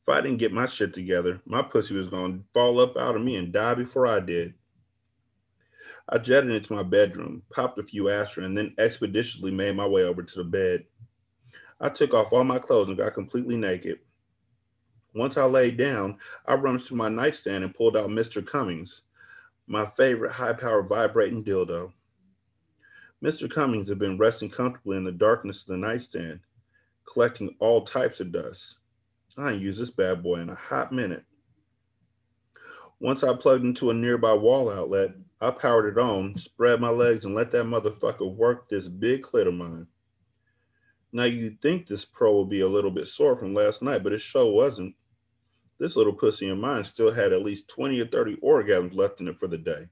If 0.02 0.08
I 0.08 0.20
didn't 0.20 0.38
get 0.38 0.52
my 0.52 0.66
shit 0.66 0.94
together, 0.94 1.40
my 1.44 1.62
pussy 1.62 1.94
was 1.94 2.08
going 2.08 2.38
to 2.38 2.44
fall 2.54 2.80
up 2.80 2.96
out 2.96 3.16
of 3.16 3.22
me 3.22 3.36
and 3.36 3.52
die 3.52 3.74
before 3.74 4.06
I 4.06 4.20
did. 4.20 4.54
I 6.08 6.18
jetted 6.18 6.50
into 6.50 6.72
my 6.72 6.82
bedroom, 6.82 7.42
popped 7.50 7.78
a 7.78 7.82
few 7.82 8.08
aspirin, 8.08 8.46
and 8.46 8.56
then 8.56 8.74
expeditiously 8.78 9.50
made 9.50 9.76
my 9.76 9.86
way 9.86 10.04
over 10.04 10.22
to 10.22 10.38
the 10.38 10.44
bed. 10.44 10.84
I 11.80 11.90
took 11.90 12.14
off 12.14 12.32
all 12.32 12.44
my 12.44 12.58
clothes 12.58 12.88
and 12.88 12.96
got 12.96 13.14
completely 13.14 13.56
naked. 13.56 13.98
Once 15.14 15.36
I 15.36 15.44
laid 15.44 15.76
down, 15.76 16.18
I 16.46 16.54
rummaged 16.54 16.86
through 16.86 16.96
my 16.96 17.08
nightstand 17.08 17.64
and 17.64 17.74
pulled 17.74 17.96
out 17.96 18.08
Mr. 18.08 18.44
Cummings, 18.44 19.02
my 19.68 19.84
favorite 19.84 20.32
high 20.32 20.54
power 20.54 20.82
vibrating 20.82 21.44
dildo. 21.44 21.92
Mr. 23.22 23.50
Cummings 23.50 23.90
had 23.90 23.98
been 23.98 24.16
resting 24.16 24.48
comfortably 24.48 24.96
in 24.96 25.04
the 25.04 25.12
darkness 25.12 25.60
of 25.60 25.66
the 25.68 25.76
nightstand, 25.76 26.40
collecting 27.04 27.54
all 27.60 27.82
types 27.82 28.20
of 28.20 28.32
dust. 28.32 28.78
I 29.36 29.52
ain't 29.52 29.62
used 29.62 29.80
this 29.80 29.90
bad 29.90 30.22
boy 30.22 30.40
in 30.40 30.48
a 30.48 30.54
hot 30.54 30.90
minute. 30.90 31.24
Once 32.98 33.22
I 33.22 33.34
plugged 33.34 33.64
into 33.64 33.90
a 33.90 33.94
nearby 33.94 34.32
wall 34.32 34.70
outlet, 34.70 35.10
I 35.40 35.50
powered 35.50 35.96
it 35.96 36.00
on, 36.00 36.36
spread 36.36 36.80
my 36.80 36.90
legs, 36.90 37.24
and 37.24 37.34
let 37.34 37.52
that 37.52 37.64
motherfucker 37.64 38.34
work 38.34 38.68
this 38.68 38.88
big 38.88 39.22
clit 39.22 39.46
of 39.46 39.54
mine. 39.54 39.86
Now 41.12 41.24
you'd 41.24 41.60
think 41.60 41.86
this 41.86 42.04
pro 42.04 42.38
would 42.38 42.48
be 42.48 42.60
a 42.60 42.68
little 42.68 42.90
bit 42.90 43.06
sore 43.06 43.36
from 43.36 43.54
last 43.54 43.82
night, 43.82 44.02
but 44.02 44.12
it 44.12 44.20
sure 44.20 44.50
wasn't. 44.50 44.94
This 45.78 45.96
little 45.96 46.12
pussy 46.12 46.48
of 46.48 46.58
mine 46.58 46.84
still 46.84 47.12
had 47.12 47.32
at 47.32 47.42
least 47.42 47.68
20 47.68 48.00
or 48.00 48.06
30 48.06 48.36
orgasms 48.36 48.94
left 48.94 49.20
in 49.20 49.28
it 49.28 49.38
for 49.38 49.46
the 49.46 49.58
day. 49.58 49.88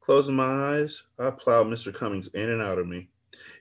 Closing 0.00 0.34
my 0.36 0.74
eyes, 0.74 1.02
I 1.18 1.30
plowed 1.30 1.66
Mr. 1.66 1.94
Cummings 1.94 2.28
in 2.28 2.48
and 2.48 2.60
out 2.60 2.78
of 2.78 2.86
me. 2.86 3.08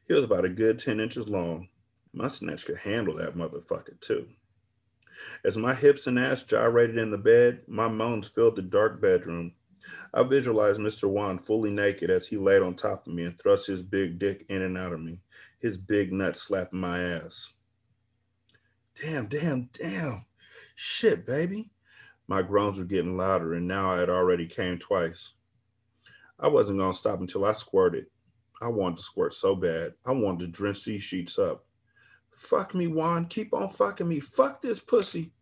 He 0.05 0.13
was 0.13 0.23
about 0.25 0.45
a 0.45 0.49
good 0.49 0.79
10 0.79 0.99
inches 0.99 1.29
long. 1.29 1.69
My 2.13 2.27
snatch 2.27 2.65
could 2.65 2.77
handle 2.77 3.15
that 3.17 3.35
motherfucker 3.35 3.99
too. 4.01 4.27
As 5.43 5.57
my 5.57 5.73
hips 5.73 6.07
and 6.07 6.17
ass 6.17 6.43
gyrated 6.43 6.97
in 6.97 7.11
the 7.11 7.17
bed, 7.17 7.61
my 7.67 7.87
moans 7.87 8.27
filled 8.27 8.55
the 8.55 8.61
dark 8.61 9.01
bedroom. 9.01 9.53
I 10.13 10.23
visualized 10.23 10.79
Mr. 10.79 11.09
Juan 11.09 11.39
fully 11.39 11.71
naked 11.71 12.09
as 12.09 12.27
he 12.27 12.37
laid 12.37 12.61
on 12.61 12.75
top 12.75 13.05
of 13.05 13.13
me 13.13 13.23
and 13.23 13.37
thrust 13.37 13.67
his 13.67 13.81
big 13.81 14.19
dick 14.19 14.45
in 14.49 14.61
and 14.61 14.77
out 14.77 14.93
of 14.93 15.01
me, 15.01 15.21
his 15.59 15.77
big 15.77 16.11
nut 16.11 16.35
slapping 16.35 16.79
my 16.79 17.01
ass. 17.01 17.49
Damn, 19.01 19.27
damn, 19.27 19.69
damn. 19.73 20.25
Shit, 20.81 21.25
baby. 21.25 21.69
My 22.29 22.41
groans 22.41 22.79
were 22.79 22.85
getting 22.85 23.17
louder, 23.17 23.55
and 23.55 23.67
now 23.67 23.91
I 23.91 23.99
had 23.99 24.09
already 24.09 24.47
came 24.47 24.77
twice. 24.77 25.33
I 26.39 26.47
wasn't 26.47 26.79
going 26.79 26.93
to 26.93 26.97
stop 26.97 27.19
until 27.19 27.43
I 27.43 27.51
squirted. 27.51 28.05
I 28.61 28.69
wanted 28.69 28.99
to 28.99 29.03
squirt 29.03 29.33
so 29.33 29.57
bad. 29.57 29.95
I 30.05 30.13
wanted 30.13 30.39
to 30.39 30.47
drench 30.47 30.85
these 30.85 31.03
sheets 31.03 31.37
up. 31.37 31.65
Fuck 32.31 32.73
me, 32.73 32.87
Juan. 32.87 33.25
Keep 33.25 33.53
on 33.53 33.67
fucking 33.67 34.07
me. 34.07 34.21
Fuck 34.21 34.61
this 34.61 34.79
pussy. 34.79 35.33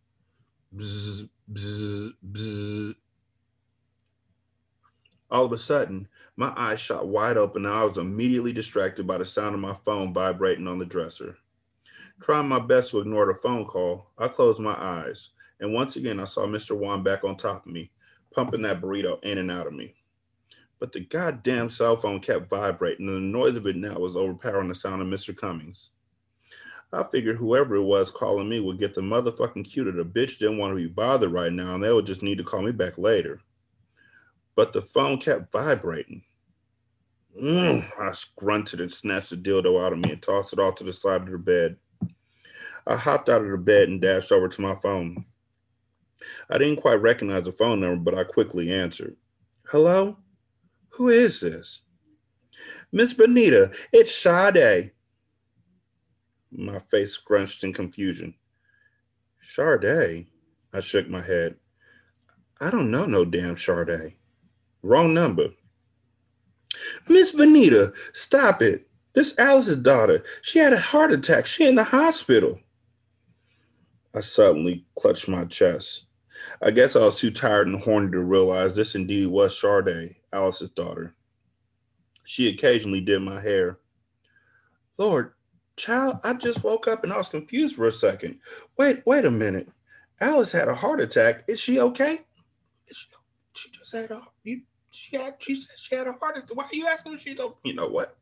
Bzz, 0.76 1.30
bzz, 1.54 2.14
bzz. 2.32 2.96
All 5.30 5.46
of 5.46 5.52
a 5.52 5.58
sudden, 5.60 6.08
my 6.36 6.52
eyes 6.58 6.80
shot 6.80 7.08
wide 7.08 7.38
open 7.38 7.68
and 7.68 7.76
I 7.76 7.84
was 7.84 8.00
immediately 8.00 8.54
distracted 8.54 9.06
by 9.06 9.20
the 9.20 9.26
sound 9.26 9.54
of 9.54 9.62
my 9.62 9.76
phone 9.86 10.16
vibrating 10.16 10.68
on 10.68 10.80
the 10.80 10.86
dresser. 10.86 11.38
Trying 12.22 12.48
my 12.48 12.60
best 12.60 12.92
to 12.92 13.00
ignore 13.00 13.28
the 13.28 13.36
phone 13.36 13.66
call, 13.66 14.12
I 14.18 14.28
closed 14.28 14.60
my 14.60 14.74
eyes, 14.74 15.30
and 15.60 15.74
once 15.74 15.96
again 15.96 16.20
I 16.20 16.26
saw 16.26 16.48
Mr. 16.48 16.76
Juan 16.76 17.04
back 17.04 17.24
on 17.24 17.38
top 17.38 17.66
of 17.66 17.72
me, 17.72 17.92
pumping 18.34 18.64
that 18.64 18.82
burrito 18.82 19.24
in 19.24 19.38
and 19.38 19.52
out 19.52 19.68
of 19.68 19.74
me. 19.74 19.94
But 20.80 20.92
the 20.92 21.02
goddamn 21.02 21.70
cell 21.70 21.96
phone 21.98 22.20
kept 22.20 22.50
vibrating, 22.50 23.08
and 23.08 23.18
the 23.18 23.38
noise 23.38 23.56
of 23.56 23.68
it 23.68 23.76
now 23.76 23.98
was 24.00 24.16
overpowering 24.16 24.70
the 24.70 24.76
sound 24.76 25.02
of 25.02 25.08
Mr. 25.08 25.36
Cummings. 25.36 25.90
I 26.94 27.04
figured 27.04 27.36
whoever 27.38 27.76
it 27.76 27.84
was 27.84 28.12
calling 28.12 28.48
me 28.48 28.60
would 28.60 28.80
get 28.80 28.96
the 28.96 29.02
motherfucking 29.02 29.70
cue 29.70 29.84
that 29.84 29.96
the 29.96 30.06
bitch 30.06 30.40
didn't 30.40 30.58
want 30.58 30.72
to 30.72 30.76
be 30.76 30.88
bothered 30.88 31.34
right 31.34 31.52
now 31.52 31.76
and 31.76 31.84
they 31.84 31.92
would 31.92 32.06
just 32.06 32.24
need 32.24 32.38
to 32.38 32.46
call 32.46 32.62
me 32.62 32.72
back 32.72 32.98
later. 32.98 33.42
But 34.56 34.72
the 34.72 34.82
phone 34.82 35.18
kept 35.18 35.52
vibrating. 35.52 36.24
Mm, 37.42 37.88
I 38.00 38.14
grunted 38.38 38.80
and 38.80 38.92
snatched 38.92 39.32
the 39.32 39.38
dildo 39.38 39.86
out 39.86 39.94
of 39.94 40.00
me 40.00 40.14
and 40.14 40.22
tossed 40.22 40.54
it 40.54 40.60
off 40.60 40.76
to 40.76 40.84
the 40.84 40.94
side 40.94 41.24
of 41.24 41.30
the 41.30 41.38
bed. 41.38 41.76
I 42.88 42.96
hopped 42.96 43.28
out 43.28 43.44
of 43.44 43.52
the 43.52 43.58
bed 43.58 43.90
and 43.90 44.02
dashed 44.02 44.32
over 44.32 44.48
to 44.48 44.62
my 44.62 44.76
phone. 44.76 45.26
I 46.50 46.58
didn't 46.58 46.82
quite 46.82 47.02
recognize 47.02 47.44
the 47.44 47.52
phone 47.52 47.82
number, 47.82 48.12
but 48.12 48.18
I 48.18 48.24
quickly 48.24 48.74
answered. 48.74 49.18
Hello? 49.68 50.18
Who 50.90 51.10
is 51.10 51.42
this? 51.42 51.82
Miss 52.92 53.14
Vernita, 53.14 53.76
it's 53.92 54.16
Sade. 54.16 54.92
My 56.52 56.80
face 56.80 57.14
scrunched 57.14 57.64
in 57.64 57.74
confusion. 57.74 58.34
Sade? 59.54 60.28
I 60.74 60.80
shook 60.80 61.10
my 61.10 61.22
head. 61.22 61.56
I 62.62 62.72
don't 62.72 62.90
know 62.90 63.06
no 63.06 63.26
damn 63.26 63.58
Sade. 63.58 64.14
Wrong 64.82 65.14
number. 65.14 65.50
Miss 67.10 67.34
Vernita, 67.36 67.94
stop 68.14 68.62
it. 68.62 68.88
This 69.14 69.38
Alice's 69.38 69.78
daughter. 69.78 70.24
She 70.42 70.60
had 70.60 70.74
a 70.74 70.80
heart 70.80 71.12
attack. 71.12 71.46
She 71.46 71.68
in 71.68 71.76
the 71.76 71.84
hospital. 71.84 72.60
I 74.18 74.22
suddenly 74.22 74.84
clutched 74.98 75.28
my 75.28 75.46
chest. 75.46 76.06
I 76.64 76.72
guess 76.72 76.96
I 76.96 77.02
was 77.02 77.20
too 77.20 77.30
tired 77.30 77.68
and 77.68 77.80
horny 77.80 78.10
to 78.12 78.24
realize 78.24 78.76
this 78.76 78.96
indeed 78.96 79.28
was 79.28 79.60
Sade, 79.60 80.16
Alice's 80.34 80.72
daughter. 80.72 81.16
She 82.24 82.48
occasionally 82.48 83.02
did 83.02 83.22
my 83.22 83.40
hair. 83.40 83.78
Lord, 84.98 85.34
child, 85.76 86.18
I 86.24 86.34
just 86.34 86.64
woke 86.64 86.88
up 86.88 87.04
and 87.04 87.14
I 87.14 87.18
was 87.18 87.30
confused 87.30 87.76
for 87.76 87.86
a 87.86 87.92
second. 87.92 88.40
Wait, 88.76 89.04
wait 89.06 89.26
a 89.26 89.30
minute. 89.30 89.70
Alice 90.20 90.52
had 90.52 90.68
a 90.68 90.74
heart 90.74 91.00
attack. 91.00 91.44
Is 91.48 91.60
she 91.60 91.80
okay? 91.80 92.22
Is 92.88 92.98
she, 92.98 93.08
she 93.54 93.70
just 93.70 93.92
had 93.94 94.10
a 94.10 94.24
you, 94.44 94.62
she 94.90 95.16
had 95.16 95.36
she 95.38 95.54
said 95.54 95.76
she 95.78 95.96
had 95.96 96.08
a 96.08 96.14
heart 96.14 96.38
attack. 96.38 96.58
Why 96.58 96.64
are 96.64 96.70
you 96.74 96.88
asking 96.88 97.14
if 97.14 97.22
she's 97.22 97.40
okay? 97.40 97.56
You 97.66 97.76
know 97.76 97.88
what? 97.88 98.18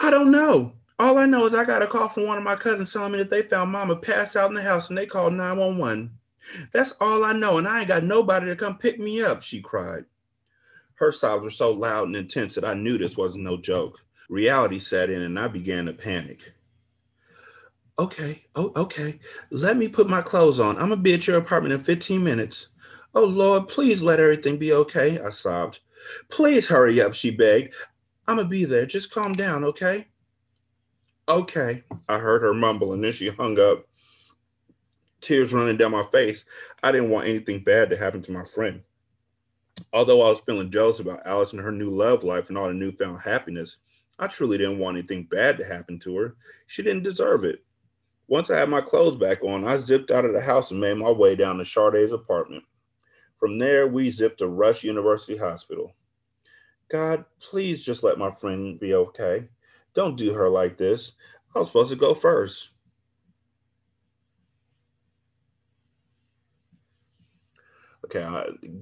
I 0.00 0.12
don't 0.12 0.30
know. 0.30 0.74
All 1.00 1.16
I 1.16 1.24
know 1.24 1.46
is 1.46 1.54
I 1.54 1.64
got 1.64 1.80
a 1.80 1.86
call 1.86 2.10
from 2.10 2.26
one 2.26 2.36
of 2.36 2.44
my 2.44 2.56
cousins 2.56 2.92
telling 2.92 3.12
me 3.12 3.18
that 3.18 3.30
they 3.30 3.40
found 3.40 3.72
mama 3.72 3.96
passed 3.96 4.36
out 4.36 4.50
in 4.50 4.54
the 4.54 4.60
house 4.60 4.90
and 4.90 4.98
they 4.98 5.06
called 5.06 5.32
911. 5.32 6.10
That's 6.74 6.92
all 7.00 7.24
I 7.24 7.32
know, 7.32 7.56
and 7.56 7.66
I 7.66 7.78
ain't 7.78 7.88
got 7.88 8.04
nobody 8.04 8.44
to 8.44 8.54
come 8.54 8.76
pick 8.76 8.98
me 8.98 9.22
up, 9.22 9.40
she 9.40 9.62
cried. 9.62 10.04
Her 10.96 11.10
sobs 11.10 11.42
were 11.42 11.50
so 11.50 11.72
loud 11.72 12.08
and 12.08 12.16
intense 12.16 12.54
that 12.54 12.66
I 12.66 12.74
knew 12.74 12.98
this 12.98 13.16
wasn't 13.16 13.44
no 13.44 13.56
joke. 13.56 13.98
Reality 14.28 14.78
set 14.78 15.08
in 15.08 15.22
and 15.22 15.38
I 15.38 15.48
began 15.48 15.86
to 15.86 15.94
panic. 15.94 16.52
Okay, 17.98 18.42
oh, 18.54 18.70
okay. 18.76 19.20
Let 19.48 19.78
me 19.78 19.88
put 19.88 20.06
my 20.06 20.20
clothes 20.20 20.60
on. 20.60 20.76
I'm 20.76 20.90
gonna 20.90 20.98
be 20.98 21.14
at 21.14 21.26
your 21.26 21.38
apartment 21.38 21.72
in 21.72 21.80
15 21.80 22.22
minutes. 22.22 22.68
Oh 23.14 23.24
Lord, 23.24 23.68
please 23.68 24.02
let 24.02 24.20
everything 24.20 24.58
be 24.58 24.74
okay, 24.74 25.18
I 25.18 25.30
sobbed. 25.30 25.78
Please 26.28 26.66
hurry 26.66 27.00
up, 27.00 27.14
she 27.14 27.30
begged. 27.30 27.72
I'm 28.28 28.36
gonna 28.36 28.50
be 28.50 28.66
there. 28.66 28.84
Just 28.84 29.10
calm 29.10 29.32
down, 29.32 29.64
okay? 29.64 30.06
Okay, 31.30 31.84
I 32.08 32.18
heard 32.18 32.42
her 32.42 32.52
mumble, 32.52 32.92
and 32.92 33.04
then 33.04 33.12
she 33.12 33.28
hung 33.28 33.56
up, 33.60 33.86
tears 35.20 35.52
running 35.52 35.76
down 35.76 35.92
my 35.92 36.02
face. 36.02 36.44
I 36.82 36.90
didn't 36.90 37.10
want 37.10 37.28
anything 37.28 37.62
bad 37.62 37.88
to 37.90 37.96
happen 37.96 38.20
to 38.22 38.32
my 38.32 38.42
friend. 38.42 38.82
Although 39.92 40.22
I 40.22 40.30
was 40.30 40.40
feeling 40.40 40.72
jealous 40.72 40.98
about 40.98 41.24
Alice 41.24 41.52
and 41.52 41.62
her 41.62 41.70
new 41.70 41.88
love 41.88 42.24
life 42.24 42.48
and 42.48 42.58
all 42.58 42.66
the 42.66 42.74
newfound 42.74 43.20
happiness, 43.20 43.76
I 44.18 44.26
truly 44.26 44.58
didn't 44.58 44.80
want 44.80 44.96
anything 44.96 45.28
bad 45.30 45.56
to 45.58 45.64
happen 45.64 46.00
to 46.00 46.16
her. 46.16 46.36
She 46.66 46.82
didn't 46.82 47.04
deserve 47.04 47.44
it. 47.44 47.62
Once 48.26 48.50
I 48.50 48.58
had 48.58 48.68
my 48.68 48.80
clothes 48.80 49.16
back 49.16 49.44
on, 49.44 49.64
I 49.64 49.76
zipped 49.76 50.10
out 50.10 50.24
of 50.24 50.32
the 50.32 50.40
house 50.40 50.72
and 50.72 50.80
made 50.80 50.96
my 50.96 51.12
way 51.12 51.36
down 51.36 51.58
to 51.58 51.64
Sade's 51.64 52.10
apartment. 52.10 52.64
From 53.38 53.56
there, 53.56 53.86
we 53.86 54.10
zipped 54.10 54.38
to 54.38 54.48
Rush 54.48 54.82
University 54.82 55.36
Hospital. 55.36 55.94
God, 56.88 57.24
please 57.40 57.84
just 57.84 58.02
let 58.02 58.18
my 58.18 58.32
friend 58.32 58.80
be 58.80 58.94
okay. 58.94 59.44
Don't 59.94 60.16
do 60.16 60.32
her 60.32 60.48
like 60.48 60.76
this. 60.76 61.12
I 61.54 61.58
was 61.58 61.68
supposed 61.68 61.90
to 61.90 61.96
go 61.96 62.14
first. 62.14 62.70
Okay, 68.04 68.26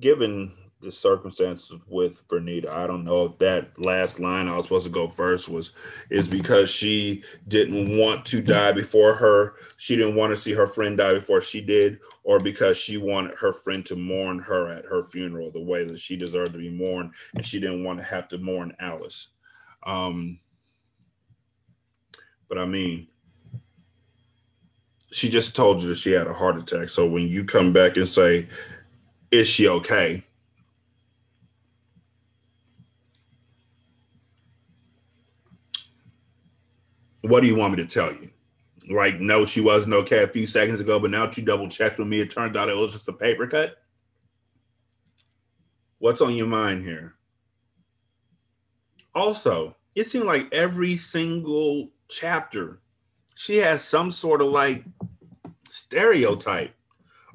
given 0.00 0.53
the 0.81 0.93
circumstances 0.93 1.75
with 1.88 2.27
Bernita, 2.29 2.69
I 2.69 2.87
don't 2.87 3.05
know 3.05 3.25
if 3.25 3.38
that 3.38 3.79
last 3.79 4.21
line 4.21 4.49
I 4.49 4.57
was 4.57 4.67
supposed 4.67 4.87
to 4.87 4.93
go 4.93 5.09
first 5.09 5.49
was 5.49 5.73
is 6.09 6.29
because 6.29 6.71
she 6.71 7.25
didn't 7.49 7.99
want 7.99 8.25
to 8.27 8.41
die 8.41 8.73
before 8.73 9.15
her. 9.15 9.57
She 9.77 9.97
didn't 9.97 10.15
want 10.15 10.35
to 10.35 10.41
see 10.41 10.53
her 10.53 10.67
friend 10.67 10.97
die 10.97 11.15
before 11.15 11.43
she 11.43 11.61
did, 11.61 11.99
or 12.23 12.38
because 12.38 12.77
she 12.77 12.97
wanted 12.97 13.35
her 13.35 13.53
friend 13.53 13.85
to 13.87 13.97
mourn 13.97 14.38
her 14.38 14.69
at 14.69 14.85
her 14.85 15.03
funeral 15.03 15.50
the 15.50 15.61
way 15.61 15.85
that 15.85 15.99
she 15.99 16.17
deserved 16.17 16.53
to 16.53 16.59
be 16.59 16.71
mourned, 16.71 17.12
and 17.35 17.45
she 17.45 17.59
didn't 17.61 17.85
want 17.85 17.99
to 17.99 18.05
have 18.05 18.29
to 18.29 18.38
mourn 18.38 18.75
Alice. 18.79 19.29
Um, 19.85 20.38
but 22.49 22.59
I 22.59 22.64
mean, 22.64 23.09
she 25.11 25.28
just 25.28 25.57
told 25.57 25.83
you 25.83 25.88
that 25.88 25.99
she 25.99 26.12
had 26.12 26.26
a 26.26 26.33
heart 26.33 26.57
attack. 26.59 26.88
So 26.90 27.07
when 27.07 27.28
you 27.28 27.45
come 27.45 27.73
back 27.73 27.97
and 27.97 28.09
say, 28.09 28.49
"Is 29.31 29.49
she 29.49 29.69
okay?" 29.69 30.25
what 37.28 37.40
do 37.40 37.47
you 37.47 37.57
want 37.57 37.76
me 37.76 37.83
to 37.83 37.88
tell 37.88 38.12
you? 38.12 38.31
Like, 38.90 39.21
no, 39.21 39.45
she 39.45 39.61
wasn't 39.61 39.95
okay 39.95 40.23
a 40.23 40.28
few 40.28 40.47
seconds 40.47 40.81
ago, 40.81 40.99
but 40.99 41.11
now 41.11 41.26
that 41.26 41.37
you 41.37 41.45
double 41.45 41.69
checked 41.69 41.99
with 41.99 42.09
me, 42.09 42.21
it 42.21 42.31
turned 42.31 42.57
out 42.57 42.69
it 42.69 42.76
was 42.76 42.93
just 42.93 43.09
a 43.09 43.12
paper 43.12 43.47
cut. 43.47 43.76
What's 45.99 46.21
on 46.21 46.35
your 46.35 46.47
mind 46.47 46.83
here? 46.83 47.14
Also, 49.14 49.76
it 49.95 50.05
seemed 50.05 50.25
like 50.25 50.52
every 50.52 50.97
single 50.97 51.90
chapter, 52.09 52.81
she 53.35 53.59
has 53.59 53.83
some 53.83 54.11
sort 54.11 54.41
of 54.41 54.49
like 54.49 54.85
stereotype 55.71 56.75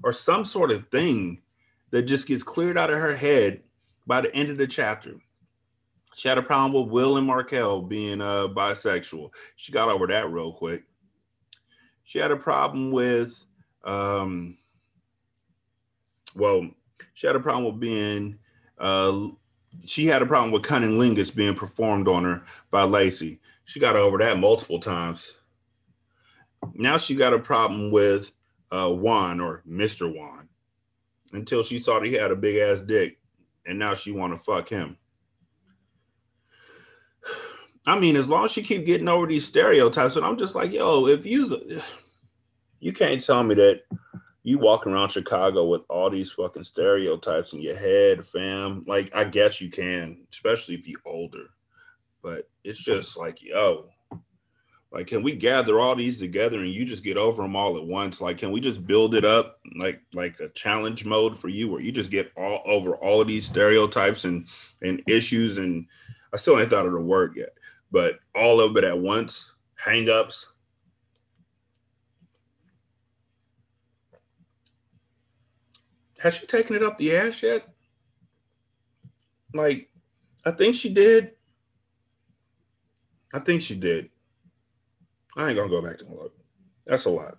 or 0.03 0.11
some 0.11 0.43
sort 0.43 0.71
of 0.71 0.87
thing 0.89 1.39
that 1.91 2.03
just 2.03 2.27
gets 2.27 2.43
cleared 2.43 2.77
out 2.77 2.89
of 2.89 2.99
her 2.99 3.15
head 3.15 3.61
by 4.05 4.19
the 4.21 4.33
end 4.35 4.49
of 4.49 4.57
the 4.57 4.67
chapter. 4.67 5.15
She 6.15 6.27
had 6.27 6.37
a 6.37 6.43
problem 6.43 6.73
with 6.73 6.91
Will 6.91 7.17
and 7.17 7.25
Markel 7.25 7.81
being 7.81 8.21
uh, 8.21 8.47
bisexual. 8.47 9.31
She 9.55 9.71
got 9.71 9.89
over 9.89 10.07
that 10.07 10.31
real 10.31 10.51
quick. 10.51 10.83
She 12.03 12.19
had 12.19 12.31
a 12.31 12.37
problem 12.37 12.91
with, 12.91 13.43
um, 13.83 14.57
well, 16.35 16.69
she 17.13 17.27
had 17.27 17.35
a 17.35 17.39
problem 17.39 17.65
with 17.65 17.79
being, 17.79 18.37
uh, 18.77 19.27
she 19.85 20.05
had 20.05 20.21
a 20.21 20.25
problem 20.25 20.51
with 20.51 20.63
cunning 20.63 20.91
cunnilingus 20.91 21.33
being 21.33 21.55
performed 21.55 22.07
on 22.07 22.23
her 22.23 22.43
by 22.69 22.83
Lacey. 22.83 23.39
She 23.65 23.79
got 23.79 23.95
over 23.95 24.17
that 24.17 24.39
multiple 24.39 24.79
times. 24.79 25.33
Now 26.73 26.97
she 26.97 27.15
got 27.15 27.33
a 27.33 27.39
problem 27.39 27.91
with 27.91 28.31
uh, 28.71 28.89
Juan 28.89 29.39
or 29.39 29.63
Mr. 29.67 30.13
Juan 30.13 30.49
until 31.33 31.63
she 31.63 31.77
saw 31.77 31.99
that 31.99 32.07
he 32.07 32.13
had 32.13 32.31
a 32.31 32.35
big 32.35 32.57
ass 32.57 32.81
dick, 32.81 33.19
and 33.65 33.77
now 33.79 33.95
she 33.95 34.11
want 34.11 34.33
to 34.33 34.43
fuck 34.43 34.69
him. 34.69 34.97
I 37.85 37.99
mean, 37.99 38.15
as 38.15 38.29
long 38.29 38.45
as 38.45 38.51
she 38.51 38.63
keep 38.63 38.85
getting 38.85 39.09
over 39.09 39.27
these 39.27 39.45
stereotypes, 39.45 40.15
and 40.15 40.25
I'm 40.25 40.37
just 40.37 40.55
like, 40.55 40.71
yo, 40.71 41.07
if 41.07 41.25
you 41.25 41.81
you 42.79 42.93
can't 42.93 43.23
tell 43.23 43.43
me 43.43 43.55
that 43.55 43.81
you 44.43 44.59
walking 44.59 44.91
around 44.93 45.09
Chicago 45.09 45.65
with 45.65 45.81
all 45.89 46.09
these 46.09 46.31
fucking 46.31 46.65
stereotypes 46.65 47.53
in 47.53 47.61
your 47.61 47.77
head, 47.77 48.25
fam. 48.25 48.83
Like, 48.85 49.09
I 49.15 49.23
guess 49.23 49.61
you 49.61 49.69
can, 49.69 50.25
especially 50.31 50.75
if 50.75 50.87
you're 50.87 50.99
older. 51.05 51.45
But 52.23 52.49
it's 52.63 52.79
just 52.79 53.17
like, 53.17 53.43
yo, 53.43 53.89
like, 54.91 55.07
can 55.07 55.21
we 55.21 55.35
gather 55.35 55.79
all 55.79 55.95
these 55.95 56.17
together 56.17 56.59
and 56.59 56.73
you 56.73 56.85
just 56.85 57.03
get 57.03 57.17
over 57.17 57.43
them 57.43 57.55
all 57.55 57.77
at 57.77 57.85
once? 57.85 58.21
Like, 58.21 58.39
can 58.39 58.51
we 58.51 58.59
just 58.59 58.87
build 58.87 59.13
it 59.13 59.25
up 59.25 59.59
like 59.79 60.01
like 60.13 60.39
a 60.39 60.49
challenge 60.49 61.05
mode 61.05 61.37
for 61.37 61.49
you, 61.49 61.69
where 61.69 61.81
you 61.81 61.91
just 61.91 62.09
get 62.09 62.31
all 62.37 62.61
over 62.65 62.95
all 62.95 63.21
of 63.21 63.27
these 63.27 63.45
stereotypes 63.45 64.25
and 64.25 64.47
and 64.81 65.03
issues? 65.07 65.57
And 65.59 65.85
I 66.33 66.37
still 66.37 66.59
ain't 66.59 66.69
thought 66.69 66.87
of 66.87 66.93
the 66.93 66.99
word 66.99 67.33
yet 67.35 67.53
but 67.93 68.19
all 68.33 68.59
of 68.59 68.75
it 68.75 68.83
at 68.83 68.97
once, 68.97 69.53
hangups. 69.79 70.47
Has 76.17 76.33
she 76.33 76.47
taken 76.47 76.75
it 76.75 76.81
up 76.81 76.97
the 76.97 77.15
ass 77.15 77.43
yet? 77.43 77.67
Like, 79.53 79.91
I 80.43 80.51
think 80.51 80.73
she 80.73 80.89
did. 80.89 81.33
I 83.33 83.39
think 83.39 83.61
she 83.61 83.75
did. 83.75 84.09
I 85.35 85.47
ain't 85.47 85.57
gonna 85.57 85.69
go 85.69 85.81
back 85.81 85.97
to 85.99 86.05
look. 86.05 86.33
That's 86.85 87.05
a 87.05 87.09
lot. 87.09 87.37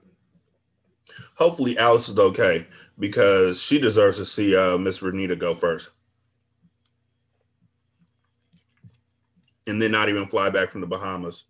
Hopefully, 1.37 1.78
Alice 1.78 2.09
is 2.09 2.18
okay 2.18 2.66
because 2.98 3.62
she 3.62 3.78
deserves 3.78 4.16
to 4.18 4.24
see 4.24 4.57
uh, 4.57 4.76
Miss 4.76 4.98
Vernita 4.98 5.38
go 5.38 5.54
first. 5.54 5.90
and 9.66 9.80
then 9.80 9.90
not 9.90 10.09
even 10.09 10.26
fly 10.26 10.50
back 10.50 10.70
from 10.70 10.80
the 10.80 10.87
Bahamas. 10.87 11.44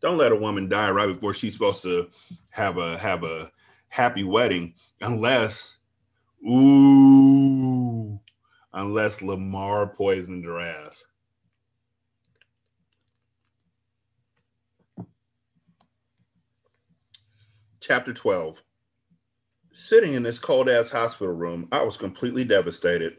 Don't 0.00 0.18
let 0.18 0.32
a 0.32 0.36
woman 0.36 0.68
die 0.68 0.90
right 0.90 1.06
before 1.06 1.34
she's 1.34 1.54
supposed 1.54 1.82
to 1.82 2.08
have 2.50 2.78
a 2.78 2.98
have 2.98 3.24
a 3.24 3.50
happy 3.88 4.24
wedding, 4.24 4.74
unless, 5.00 5.76
ooh, 6.46 8.20
unless 8.74 9.22
Lamar 9.22 9.86
poisoned 9.86 10.44
her 10.44 10.60
ass. 10.60 11.04
Chapter 17.86 18.12
12. 18.12 18.64
Sitting 19.72 20.14
in 20.14 20.24
this 20.24 20.40
cold 20.40 20.68
ass 20.68 20.90
hospital 20.90 21.32
room, 21.32 21.68
I 21.70 21.84
was 21.84 21.96
completely 21.96 22.42
devastated. 22.42 23.18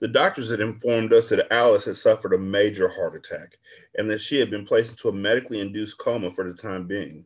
The 0.00 0.08
doctors 0.08 0.50
had 0.50 0.58
informed 0.58 1.12
us 1.12 1.28
that 1.28 1.52
Alice 1.52 1.84
had 1.84 1.94
suffered 1.94 2.32
a 2.32 2.38
major 2.38 2.88
heart 2.88 3.14
attack 3.14 3.56
and 3.96 4.10
that 4.10 4.20
she 4.20 4.40
had 4.40 4.50
been 4.50 4.66
placed 4.66 4.90
into 4.90 5.08
a 5.08 5.12
medically 5.12 5.60
induced 5.60 5.98
coma 5.98 6.32
for 6.32 6.42
the 6.42 6.60
time 6.60 6.88
being. 6.88 7.24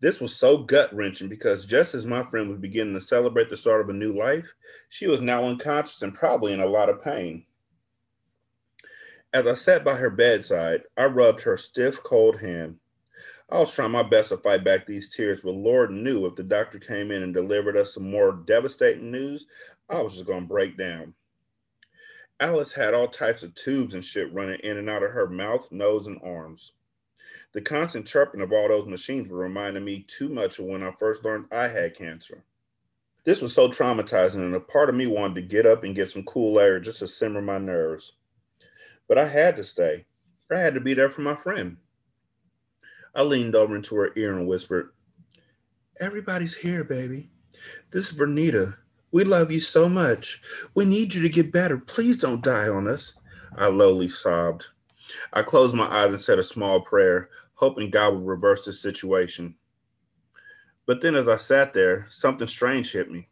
This 0.00 0.20
was 0.20 0.36
so 0.36 0.58
gut 0.58 0.94
wrenching 0.94 1.30
because 1.30 1.64
just 1.64 1.94
as 1.94 2.04
my 2.04 2.22
friend 2.22 2.50
was 2.50 2.58
beginning 2.58 2.92
to 2.92 3.00
celebrate 3.00 3.48
the 3.48 3.56
start 3.56 3.80
of 3.80 3.88
a 3.88 3.94
new 3.94 4.12
life, 4.12 4.52
she 4.90 5.06
was 5.06 5.22
now 5.22 5.46
unconscious 5.46 6.02
and 6.02 6.12
probably 6.12 6.52
in 6.52 6.60
a 6.60 6.66
lot 6.66 6.90
of 6.90 7.02
pain. 7.02 7.46
As 9.32 9.46
I 9.46 9.54
sat 9.54 9.84
by 9.84 9.94
her 9.94 10.10
bedside, 10.10 10.82
I 10.98 11.06
rubbed 11.06 11.40
her 11.40 11.56
stiff, 11.56 12.02
cold 12.02 12.38
hand. 12.40 12.78
I 13.50 13.58
was 13.58 13.72
trying 13.72 13.90
my 13.90 14.02
best 14.02 14.30
to 14.30 14.38
fight 14.38 14.64
back 14.64 14.86
these 14.86 15.14
tears, 15.14 15.42
but 15.42 15.54
Lord 15.54 15.90
knew 15.90 16.26
if 16.26 16.34
the 16.34 16.42
doctor 16.42 16.78
came 16.78 17.10
in 17.10 17.22
and 17.22 17.34
delivered 17.34 17.76
us 17.76 17.94
some 17.94 18.10
more 18.10 18.32
devastating 18.32 19.10
news, 19.10 19.46
I 19.88 20.00
was 20.00 20.14
just 20.14 20.26
going 20.26 20.42
to 20.42 20.48
break 20.48 20.78
down. 20.78 21.14
Alice 22.40 22.72
had 22.72 22.94
all 22.94 23.06
types 23.06 23.42
of 23.42 23.54
tubes 23.54 23.94
and 23.94 24.04
shit 24.04 24.32
running 24.32 24.58
in 24.60 24.78
and 24.78 24.90
out 24.90 25.02
of 25.02 25.12
her 25.12 25.28
mouth, 25.28 25.70
nose, 25.70 26.06
and 26.06 26.20
arms. 26.24 26.72
The 27.52 27.60
constant 27.60 28.06
chirping 28.06 28.40
of 28.40 28.52
all 28.52 28.66
those 28.68 28.88
machines 28.88 29.28
were 29.28 29.38
reminding 29.38 29.84
me 29.84 30.04
too 30.08 30.28
much 30.28 30.58
of 30.58 30.64
when 30.64 30.82
I 30.82 30.90
first 30.90 31.24
learned 31.24 31.46
I 31.52 31.68
had 31.68 31.96
cancer. 31.96 32.44
This 33.24 33.40
was 33.40 33.54
so 33.54 33.68
traumatizing, 33.68 34.44
and 34.44 34.54
a 34.54 34.60
part 34.60 34.88
of 34.88 34.94
me 34.94 35.06
wanted 35.06 35.36
to 35.36 35.42
get 35.42 35.64
up 35.64 35.84
and 35.84 35.94
get 35.94 36.10
some 36.10 36.24
cool 36.24 36.58
air 36.58 36.80
just 36.80 36.98
to 36.98 37.08
simmer 37.08 37.40
my 37.40 37.58
nerves. 37.58 38.12
But 39.06 39.18
I 39.18 39.28
had 39.28 39.54
to 39.56 39.64
stay. 39.64 40.06
I 40.50 40.58
had 40.58 40.74
to 40.74 40.80
be 40.80 40.94
there 40.94 41.08
for 41.08 41.22
my 41.22 41.34
friend. 41.34 41.76
I 43.14 43.22
leaned 43.22 43.54
over 43.54 43.76
into 43.76 43.94
her 43.96 44.10
ear 44.16 44.36
and 44.36 44.46
whispered, 44.46 44.90
Everybody's 46.00 46.54
here, 46.54 46.82
baby. 46.82 47.30
This 47.92 48.10
is 48.10 48.18
Vernita. 48.18 48.76
We 49.12 49.22
love 49.22 49.52
you 49.52 49.60
so 49.60 49.88
much. 49.88 50.42
We 50.74 50.84
need 50.84 51.14
you 51.14 51.22
to 51.22 51.28
get 51.28 51.52
better. 51.52 51.78
Please 51.78 52.18
don't 52.18 52.42
die 52.42 52.68
on 52.68 52.88
us. 52.88 53.14
I 53.56 53.68
lowly 53.68 54.08
sobbed. 54.08 54.66
I 55.32 55.42
closed 55.42 55.76
my 55.76 55.86
eyes 55.86 56.10
and 56.10 56.20
said 56.20 56.40
a 56.40 56.42
small 56.42 56.80
prayer, 56.80 57.30
hoping 57.54 57.90
God 57.90 58.14
would 58.14 58.26
reverse 58.26 58.64
the 58.64 58.72
situation. 58.72 59.54
But 60.86 61.00
then, 61.00 61.14
as 61.14 61.28
I 61.28 61.36
sat 61.36 61.72
there, 61.72 62.06
something 62.10 62.48
strange 62.48 62.90
hit 62.90 63.10
me. 63.10 63.28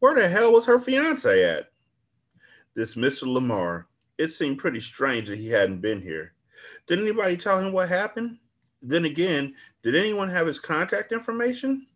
Where 0.00 0.14
the 0.14 0.28
hell 0.28 0.52
was 0.52 0.66
her 0.66 0.80
fiance 0.80 1.44
at? 1.44 1.70
This 2.74 2.96
Mr. 2.96 3.32
Lamar. 3.32 3.86
It 4.18 4.28
seemed 4.28 4.58
pretty 4.58 4.80
strange 4.80 5.28
that 5.28 5.38
he 5.38 5.48
hadn't 5.48 5.80
been 5.80 6.02
here. 6.02 6.34
Did 6.86 6.98
anybody 6.98 7.36
tell 7.36 7.60
him 7.60 7.72
what 7.72 7.88
happened? 7.88 8.38
Then 8.82 9.04
again, 9.04 9.54
did 9.82 9.94
anyone 9.94 10.30
have 10.30 10.46
his 10.46 10.58
contact 10.58 11.12
information? 11.12 11.86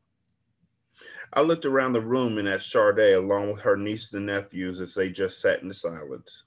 I 1.33 1.41
looked 1.41 1.67
around 1.67 1.93
the 1.93 2.01
room 2.01 2.39
and 2.39 2.47
at 2.47 2.63
Sade 2.63 3.15
along 3.15 3.53
with 3.53 3.63
her 3.63 3.77
nieces 3.77 4.15
and 4.15 4.27
nephews 4.27 4.81
as 4.81 4.95
they 4.95 5.11
just 5.11 5.41
sat 5.41 5.63
in 5.63 5.73
silence. 5.73 6.45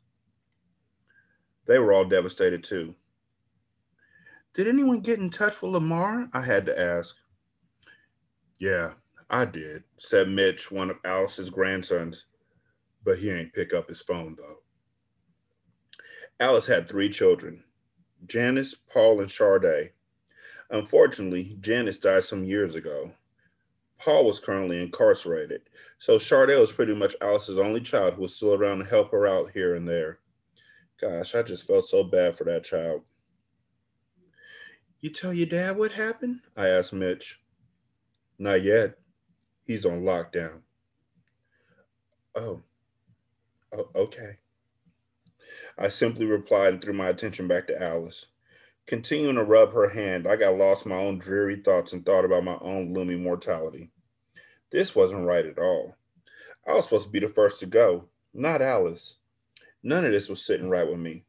They 1.66 1.80
were 1.80 1.92
all 1.92 2.06
devastated 2.06 2.64
too. 2.64 2.96
Did 4.54 4.68
anyone 4.68 5.02
get 5.02 5.20
in 5.20 5.30
touch 5.30 5.62
with 5.62 5.74
Lamar? 5.74 6.30
I 6.34 6.42
had 6.42 6.66
to 6.68 6.80
ask. 6.80 7.16
Yeah, 8.60 8.94
I 9.30 9.46
did, 9.46 9.84
said 9.98 10.30
Mitch, 10.30 10.72
one 10.72 10.90
of 10.90 10.98
Alice's 11.04 11.50
grandsons. 11.50 12.26
But 13.04 13.20
he 13.20 13.30
ain't 13.30 13.54
pick 13.54 13.74
up 13.74 13.90
his 13.90 14.02
phone 14.02 14.36
though. 14.38 14.58
Alice 16.40 16.68
had 16.68 16.88
three 16.88 17.10
children 17.10 17.64
Janice, 18.26 18.74
Paul, 18.74 19.22
and 19.22 19.30
Sade. 19.30 19.92
Unfortunately, 20.70 21.58
Janice 21.62 21.98
died 21.98 22.24
some 22.24 22.44
years 22.44 22.76
ago. 22.76 23.12
Paul 24.00 24.26
was 24.26 24.40
currently 24.40 24.82
incarcerated, 24.82 25.62
so 25.98 26.20
Chardell 26.20 26.62
was 26.62 26.72
pretty 26.72 26.94
much 26.94 27.16
Alice's 27.22 27.58
only 27.58 27.82
child 27.82 28.14
who 28.14 28.22
was 28.24 28.36
still 28.36 28.54
around 28.54 28.80
to 28.80 28.86
help 28.86 29.12
her 29.12 29.28
out 29.28 29.52
here 29.52 29.76
and 29.76 29.88
there. 29.88 30.20
Gosh, 31.02 31.34
I 31.34 31.42
just 31.42 31.66
felt 31.66 31.88
so 31.88 32.04
bad 32.04 32.38
for 32.38 32.44
that 32.46 32.64
child. 32.64 33.02
You 35.00 35.10
tell 35.12 35.34
your 35.34 35.48
dad 35.48 35.78
what 35.78 35.92
happened? 35.92 36.42
I 36.56 36.68
asked 36.68 36.94
Mitch. 36.94 37.40
Not 38.40 38.64
yet. 38.64 38.98
He's 39.64 39.86
on 39.86 40.04
lockdown. 40.04 40.62
Oh, 42.36 42.62
oh 43.74 43.90
okay. 43.96 44.38
I 45.78 45.88
simply 45.90 46.26
replied 46.26 46.74
and 46.74 46.82
threw 46.82 46.94
my 46.94 47.10
attention 47.10 47.48
back 47.48 47.68
to 47.68 47.82
Alice. 47.82 48.26
Continuing 48.88 49.36
to 49.36 49.44
rub 49.44 49.74
her 49.74 49.90
hand, 49.90 50.26
I 50.26 50.38
got 50.38 50.58
lost 50.58 50.86
in 50.86 50.92
my 50.92 50.98
own 50.98 51.20
dreary 51.20 51.58
thoughts 51.58 51.92
and 51.92 52.06
thought 52.06 52.24
about 52.24 52.46
my 52.46 52.58
own 52.62 52.94
looming 52.94 53.22
mortality. 53.22 53.92
This 54.72 54.96
wasn't 54.96 55.26
right 55.26 55.46
at 55.46 55.60
all. 55.60 55.98
I 56.66 56.74
was 56.74 56.86
supposed 56.86 57.06
to 57.06 57.12
be 57.12 57.20
the 57.20 57.28
first 57.28 57.60
to 57.60 57.66
go, 57.66 58.06
not 58.34 58.62
Alice. 58.62 59.18
None 59.84 60.06
of 60.06 60.14
this 60.14 60.30
was 60.30 60.46
sitting 60.46 60.70
right 60.70 60.88
with 60.88 61.00
me. 61.00 61.26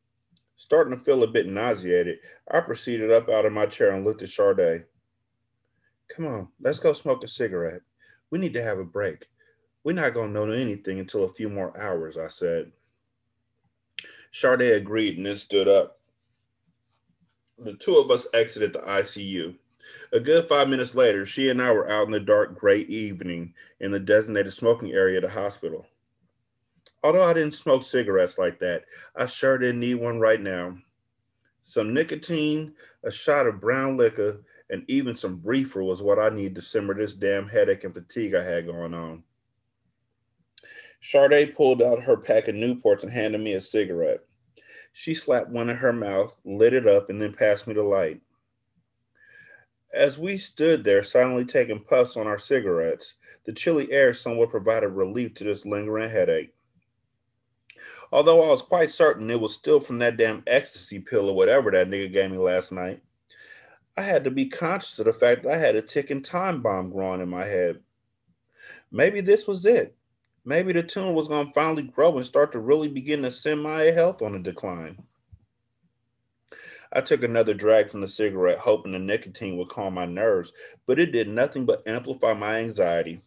Starting 0.55 0.97
to 0.97 1.01
feel 1.01 1.25
a 1.25 1.27
bit 1.29 1.49
nauseated, 1.49 2.19
I 2.49 2.61
proceeded 2.61 3.11
up 3.11 3.29
out 3.29 3.45
of 3.45 3.53
my 3.53 3.67
chair 3.67 3.91
and 3.91 4.05
looked 4.05 4.23
at 4.23 4.29
Sharday. 4.29 4.85
Come 6.09 6.27
on, 6.27 6.49
let's 6.61 6.79
go 6.79 6.93
smoke 6.93 7.25
a 7.25 7.29
cigarette. 7.29 7.83
We 8.31 8.39
need 8.39 8.55
to 8.55 8.63
have 8.63 8.79
a 8.79 8.85
break. 8.85 9.27
We're 9.83 9.95
not 9.95 10.15
going 10.15 10.33
to 10.33 10.47
know 10.47 10.53
anything 10.53 11.01
until 11.01 11.25
a 11.25 11.29
few 11.29 11.49
more 11.49 11.79
hours, 11.81 12.17
I 12.17 12.29
said. 12.29 12.71
Sharday 14.33 14.77
agreed 14.77 15.17
and 15.17 15.27
then 15.27 15.37
stood 15.37 15.67
up. 15.67 15.98
The 17.59 17.75
two 17.75 17.97
of 17.97 18.11
us 18.11 18.27
exited 18.33 18.73
the 18.73 18.81
ICU. 18.81 19.57
A 20.13 20.21
good 20.21 20.49
five 20.49 20.69
minutes 20.69 20.95
later, 20.95 21.27
she 21.27 21.49
and 21.49 21.61
I 21.61 21.73
were 21.73 21.91
out 21.91 22.07
in 22.07 22.13
the 22.13 22.21
dark 22.21 22.59
gray 22.59 22.83
evening 22.83 23.55
in 23.81 23.91
the 23.91 23.99
designated 23.99 24.53
smoking 24.53 24.93
area 24.93 25.19
of 25.19 25.25
the 25.25 25.31
hospital. 25.31 25.87
Although 27.03 27.25
I 27.25 27.33
didn't 27.33 27.55
smoke 27.55 27.83
cigarettes 27.83 28.39
like 28.39 28.61
that, 28.61 28.85
I 29.17 29.27
sure 29.27 29.59
didn't 29.59 29.81
need 29.81 29.97
one 29.97 30.21
right 30.21 30.41
now. 30.41 30.79
Some 31.65 31.93
nicotine, 31.93 32.75
a 33.05 33.11
shot 33.11 33.47
of 33.47 33.61
brown 33.61 33.97
liquor, 33.97 34.43
and 34.71 34.85
even 34.89 35.15
some 35.15 35.41
reefer 35.43 35.83
was 35.83 36.03
what 36.03 36.19
I 36.19 36.29
needed 36.29 36.57
to 36.57 36.63
simmer 36.63 36.95
this 36.95 37.15
damn 37.15 37.49
headache 37.49 37.85
and 37.85 37.95
fatigue 37.95 38.35
I 38.35 38.45
had 38.45 38.67
going 38.67 38.95
on. 38.95 39.23
Sharday 41.03 41.55
pulled 41.55 41.83
out 41.83 42.03
her 42.03 42.17
pack 42.17 42.49
of 42.49 42.55
Newports 42.55 43.03
and 43.03 43.13
handed 43.13 43.41
me 43.41 43.55
a 43.55 43.61
cigarette. 43.61 44.21
She 44.93 45.15
slapped 45.15 45.51
one 45.51 45.71
in 45.71 45.77
her 45.77 45.93
mouth, 45.93 46.37
lit 46.45 46.73
it 46.73 46.87
up, 46.87 47.11
and 47.11 47.21
then 47.21 47.33
passed 47.33 47.67
me 47.67 47.75
the 47.75 47.83
light. 47.83 48.21
As 49.93 50.19
we 50.19 50.37
stood 50.37 50.85
there 50.85 51.03
silently 51.03 51.45
taking 51.45 51.83
puffs 51.83 52.17
on 52.17 52.27
our 52.27 52.39
cigarettes, 52.39 53.15
the 53.47 53.53
chilly 53.53 53.91
air 53.91 54.13
somewhat 54.13 54.51
provided 54.51 54.89
relief 54.89 55.35
to 55.35 55.45
this 55.45 55.65
lingering 55.65 56.11
headache. 56.11 56.53
Although 58.13 58.45
I 58.45 58.49
was 58.49 58.63
quite 58.63 58.91
certain 58.91 59.31
it 59.31 59.41
was 59.41 59.55
still 59.55 59.81
from 59.81 59.99
that 59.99 60.17
damn 60.17 60.43
ecstasy 60.47 60.99
pill 60.99 61.29
or 61.29 61.37
whatever 61.37 61.71
that 61.71 61.89
nigga 61.89 62.13
gave 62.13 62.31
me 62.31 62.39
last 62.39 62.73
night, 62.73 63.03
I 63.97 64.03
had 64.03 64.25
to 64.25 64.31
be 64.31 64.47
conscious 64.47 64.99
of 64.99 65.07
the 65.07 65.13
fact 65.13 65.43
that 65.43 65.53
I 65.53 65.59
had 65.59 65.77
a 65.77 65.83
ticking 65.83 66.23
time 66.23 66.63
bomb 66.63 66.91
growing 66.91 67.21
in 67.21 67.29
my 67.29 67.45
head. 67.45 67.81
Maybe 68.91 69.21
this 69.21 69.47
was 69.47 69.67
it 69.67 69.98
maybe 70.45 70.73
the 70.73 70.83
tumor 70.83 71.13
was 71.13 71.29
going 71.29 71.47
to 71.47 71.53
finally 71.53 71.83
grow 71.83 72.17
and 72.17 72.27
start 72.27 72.53
to 72.53 72.61
really 72.61 72.89
begin 72.89 73.23
to 73.23 73.31
send 73.31 73.63
my 73.63 73.83
health 73.85 74.23
on 74.23 74.35
a 74.35 74.39
decline. 74.39 75.03
I 76.93 77.03
took 77.03 77.23
another 77.23 77.53
drag 77.55 77.91
from 77.91 78.01
the 78.01 78.09
cigarette, 78.09 78.59
hoping 78.59 78.93
the 78.93 78.99
nicotine 78.99 79.59
would 79.59 79.69
calm 79.69 79.95
my 79.95 80.07
nerves, 80.07 80.53
but 80.87 80.99
it 80.99 81.13
did 81.13 81.29
nothing 81.29 81.67
but 81.67 81.87
amplify 81.87 82.33
my 82.33 82.57
anxiety. 82.61 83.21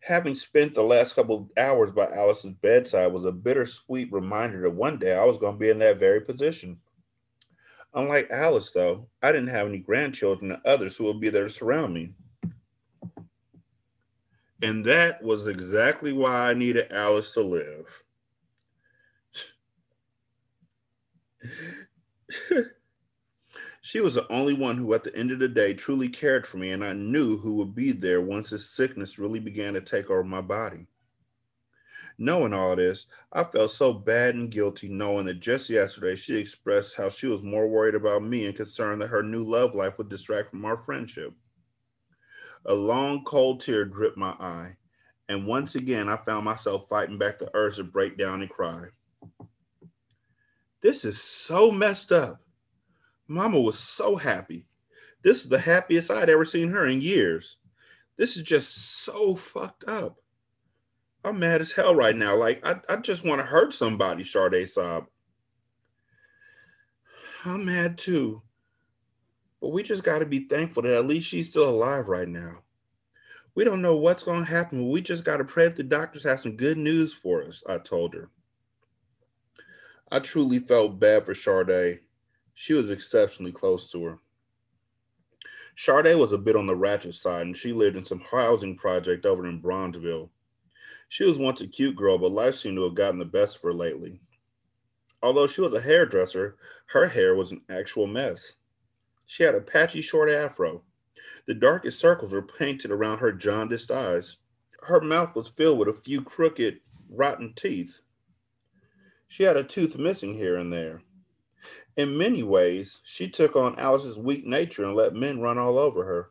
Having 0.00 0.34
spent 0.34 0.74
the 0.74 0.82
last 0.82 1.14
couple 1.14 1.36
of 1.36 1.48
hours 1.62 1.92
by 1.92 2.10
Alice's 2.10 2.52
bedside 2.52 3.12
was 3.12 3.24
a 3.24 3.32
bittersweet 3.32 4.12
reminder 4.12 4.62
that 4.62 4.70
one 4.70 4.98
day 4.98 5.14
I 5.14 5.24
was 5.24 5.38
going 5.38 5.54
to 5.54 5.58
be 5.58 5.68
in 5.68 5.78
that 5.80 5.98
very 5.98 6.20
position. 6.20 6.78
Unlike 7.94 8.30
Alice, 8.30 8.70
though, 8.70 9.08
I 9.22 9.32
didn't 9.32 9.48
have 9.48 9.66
any 9.66 9.78
grandchildren 9.78 10.52
and 10.52 10.62
others 10.64 10.96
who 10.96 11.04
would 11.04 11.20
be 11.20 11.28
there 11.28 11.44
to 11.44 11.50
surround 11.50 11.92
me. 11.92 12.12
And 14.62 14.84
that 14.84 15.22
was 15.22 15.46
exactly 15.46 16.12
why 16.12 16.50
I 16.50 16.54
needed 16.54 16.92
Alice 16.92 17.32
to 17.32 17.40
live. 17.40 17.86
she 23.80 24.00
was 24.00 24.14
the 24.14 24.30
only 24.30 24.52
one 24.52 24.76
who, 24.76 24.92
at 24.92 25.02
the 25.02 25.16
end 25.16 25.30
of 25.30 25.38
the 25.38 25.48
day, 25.48 25.72
truly 25.72 26.08
cared 26.08 26.46
for 26.46 26.58
me, 26.58 26.72
and 26.72 26.84
I 26.84 26.92
knew 26.92 27.38
who 27.38 27.54
would 27.54 27.74
be 27.74 27.92
there 27.92 28.20
once 28.20 28.50
this 28.50 28.68
sickness 28.68 29.18
really 29.18 29.40
began 29.40 29.72
to 29.74 29.80
take 29.80 30.10
over 30.10 30.24
my 30.24 30.42
body. 30.42 30.86
Knowing 32.18 32.52
all 32.52 32.76
this, 32.76 33.06
I 33.32 33.44
felt 33.44 33.70
so 33.70 33.94
bad 33.94 34.34
and 34.34 34.50
guilty 34.50 34.88
knowing 34.88 35.24
that 35.24 35.40
just 35.40 35.70
yesterday 35.70 36.16
she 36.16 36.36
expressed 36.36 36.94
how 36.94 37.08
she 37.08 37.26
was 37.26 37.42
more 37.42 37.66
worried 37.66 37.94
about 37.94 38.22
me 38.22 38.44
and 38.44 38.54
concerned 38.54 39.00
that 39.00 39.08
her 39.08 39.22
new 39.22 39.42
love 39.42 39.74
life 39.74 39.96
would 39.96 40.10
distract 40.10 40.50
from 40.50 40.66
our 40.66 40.76
friendship. 40.76 41.32
A 42.66 42.74
long, 42.74 43.24
cold 43.24 43.60
tear 43.60 43.84
dripped 43.84 44.18
my 44.18 44.30
eye, 44.32 44.76
and 45.28 45.46
once 45.46 45.74
again 45.74 46.08
I 46.08 46.16
found 46.16 46.44
myself 46.44 46.86
fighting 46.88 47.18
back 47.18 47.38
the 47.38 47.50
urge 47.54 47.76
to 47.76 47.84
break 47.84 48.18
down 48.18 48.42
and 48.42 48.50
cry. 48.50 48.84
This 50.82 51.04
is 51.04 51.22
so 51.22 51.70
messed 51.70 52.12
up. 52.12 52.40
Mama 53.28 53.60
was 53.60 53.78
so 53.78 54.16
happy. 54.16 54.66
This 55.22 55.42
is 55.42 55.48
the 55.48 55.58
happiest 55.58 56.10
I'd 56.10 56.30
ever 56.30 56.44
seen 56.44 56.70
her 56.70 56.86
in 56.86 57.00
years. 57.00 57.56
This 58.16 58.36
is 58.36 58.42
just 58.42 59.02
so 59.04 59.34
fucked 59.34 59.84
up. 59.88 60.16
I'm 61.24 61.38
mad 61.38 61.60
as 61.60 61.72
hell 61.72 61.94
right 61.94 62.16
now. 62.16 62.34
Like, 62.36 62.60
I, 62.64 62.80
I 62.88 62.96
just 62.96 63.24
want 63.24 63.40
to 63.40 63.46
hurt 63.46 63.74
somebody, 63.74 64.24
Sharday 64.24 64.68
sobbed. 64.68 65.08
I'm 67.44 67.64
mad 67.64 67.98
too. 67.98 68.42
But 69.60 69.68
we 69.70 69.82
just 69.82 70.02
got 70.02 70.20
to 70.20 70.26
be 70.26 70.46
thankful 70.48 70.82
that 70.82 70.94
at 70.94 71.06
least 71.06 71.28
she's 71.28 71.50
still 71.50 71.68
alive 71.68 72.08
right 72.08 72.28
now. 72.28 72.62
We 73.54 73.64
don't 73.64 73.82
know 73.82 73.96
what's 73.96 74.22
going 74.22 74.44
to 74.44 74.50
happen, 74.50 74.90
we 74.90 75.00
just 75.00 75.24
got 75.24 75.38
to 75.38 75.44
pray 75.44 75.66
if 75.66 75.76
the 75.76 75.82
doctors 75.82 76.22
have 76.22 76.40
some 76.40 76.56
good 76.56 76.78
news 76.78 77.12
for 77.12 77.42
us, 77.42 77.62
I 77.68 77.78
told 77.78 78.14
her. 78.14 78.30
I 80.10 80.20
truly 80.20 80.58
felt 80.58 80.98
bad 80.98 81.26
for 81.26 81.34
Sharday. 81.34 82.00
She 82.54 82.72
was 82.74 82.90
exceptionally 82.90 83.52
close 83.52 83.90
to 83.92 84.04
her. 84.04 84.18
Sharday 85.76 86.18
was 86.18 86.32
a 86.32 86.38
bit 86.38 86.56
on 86.56 86.66
the 86.66 86.74
ratchet 86.74 87.14
side, 87.14 87.42
and 87.42 87.56
she 87.56 87.72
lived 87.72 87.96
in 87.96 88.04
some 88.04 88.20
housing 88.20 88.76
project 88.76 89.24
over 89.24 89.46
in 89.46 89.62
Bronzeville. 89.62 90.28
She 91.08 91.24
was 91.24 91.38
once 91.38 91.60
a 91.60 91.66
cute 91.66 91.96
girl, 91.96 92.18
but 92.18 92.32
life 92.32 92.54
seemed 92.54 92.76
to 92.76 92.84
have 92.84 92.94
gotten 92.94 93.18
the 93.18 93.24
best 93.24 93.56
of 93.56 93.62
her 93.62 93.72
lately. 93.72 94.20
Although 95.22 95.46
she 95.46 95.60
was 95.60 95.74
a 95.74 95.80
hairdresser, 95.80 96.56
her 96.86 97.06
hair 97.06 97.34
was 97.34 97.52
an 97.52 97.62
actual 97.68 98.06
mess. 98.06 98.52
She 99.30 99.44
had 99.44 99.54
a 99.54 99.60
patchy 99.60 100.00
short 100.00 100.28
afro. 100.28 100.82
The 101.46 101.54
darkest 101.54 102.00
circles 102.00 102.32
were 102.32 102.42
painted 102.42 102.90
around 102.90 103.18
her 103.18 103.30
jaundiced 103.30 103.92
eyes. 103.92 104.38
Her 104.82 105.00
mouth 105.00 105.36
was 105.36 105.50
filled 105.50 105.78
with 105.78 105.86
a 105.86 105.92
few 105.92 106.20
crooked, 106.20 106.80
rotten 107.08 107.52
teeth. 107.54 108.00
She 109.28 109.44
had 109.44 109.56
a 109.56 109.62
tooth 109.62 109.96
missing 109.96 110.34
here 110.34 110.56
and 110.56 110.72
there. 110.72 111.02
In 111.96 112.18
many 112.18 112.42
ways, 112.42 113.02
she 113.04 113.28
took 113.28 113.54
on 113.54 113.78
Alice's 113.78 114.18
weak 114.18 114.44
nature 114.44 114.84
and 114.84 114.96
let 114.96 115.14
men 115.14 115.40
run 115.40 115.58
all 115.58 115.78
over 115.78 116.04
her. 116.04 116.30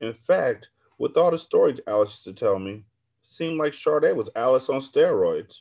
In 0.00 0.12
fact, 0.12 0.70
with 0.98 1.16
all 1.16 1.30
the 1.30 1.38
stories 1.38 1.78
Alice 1.86 2.10
used 2.10 2.24
to 2.24 2.32
tell 2.32 2.58
me, 2.58 2.84
seemed 3.22 3.58
like 3.58 3.74
Sharday 3.74 4.12
was 4.12 4.28
Alice 4.34 4.68
on 4.68 4.80
steroids. 4.80 5.60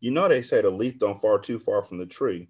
You 0.00 0.10
know 0.10 0.28
they 0.28 0.42
say 0.42 0.60
the 0.60 0.70
leaf 0.70 0.98
don't 0.98 1.20
fall 1.20 1.38
too 1.38 1.60
far 1.60 1.84
from 1.84 1.98
the 1.98 2.06
tree. 2.06 2.48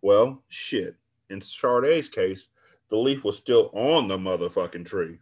Well, 0.00 0.42
shit. 0.48 0.96
In 1.30 1.40
Sharday's 1.40 2.08
case, 2.08 2.48
the 2.90 2.96
leaf 2.96 3.24
was 3.24 3.38
still 3.38 3.70
on 3.72 4.08
the 4.08 4.18
motherfucking 4.18 4.84
tree. 4.84 5.18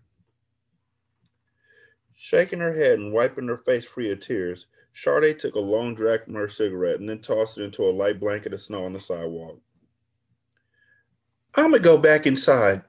Shaking 2.16 2.60
her 2.60 2.72
head 2.72 2.98
and 2.98 3.12
wiping 3.12 3.46
her 3.48 3.58
face 3.58 3.84
free 3.84 4.10
of 4.10 4.20
tears, 4.20 4.66
Sharday 4.94 5.38
took 5.38 5.54
a 5.54 5.60
long 5.60 5.94
drag 5.94 6.24
from 6.24 6.34
her 6.34 6.48
cigarette 6.48 6.98
and 6.98 7.08
then 7.08 7.20
tossed 7.20 7.58
it 7.58 7.62
into 7.62 7.84
a 7.84 7.92
light 7.92 8.18
blanket 8.18 8.52
of 8.52 8.60
snow 8.60 8.84
on 8.84 8.92
the 8.92 9.00
sidewalk. 9.00 9.60
I'm 11.54 11.70
gonna 11.70 11.78
go 11.78 11.98
back 11.98 12.26
inside. 12.26 12.82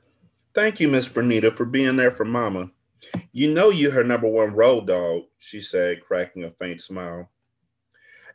Thank 0.56 0.80
you, 0.80 0.88
Miss 0.88 1.08
Bernita, 1.08 1.56
for 1.56 1.66
being 1.66 1.96
there 1.98 2.12
for 2.12 2.26
Mama. 2.26 2.72
You 3.32 3.54
know 3.54 3.70
you 3.70 3.92
her 3.92 4.04
number 4.04 4.28
one 4.28 4.54
road 4.54 4.88
dog, 4.88 5.24
she 5.38 5.62
said, 5.62 6.02
cracking 6.02 6.44
a 6.44 6.52
faint 6.52 6.82
smile. 6.82 7.30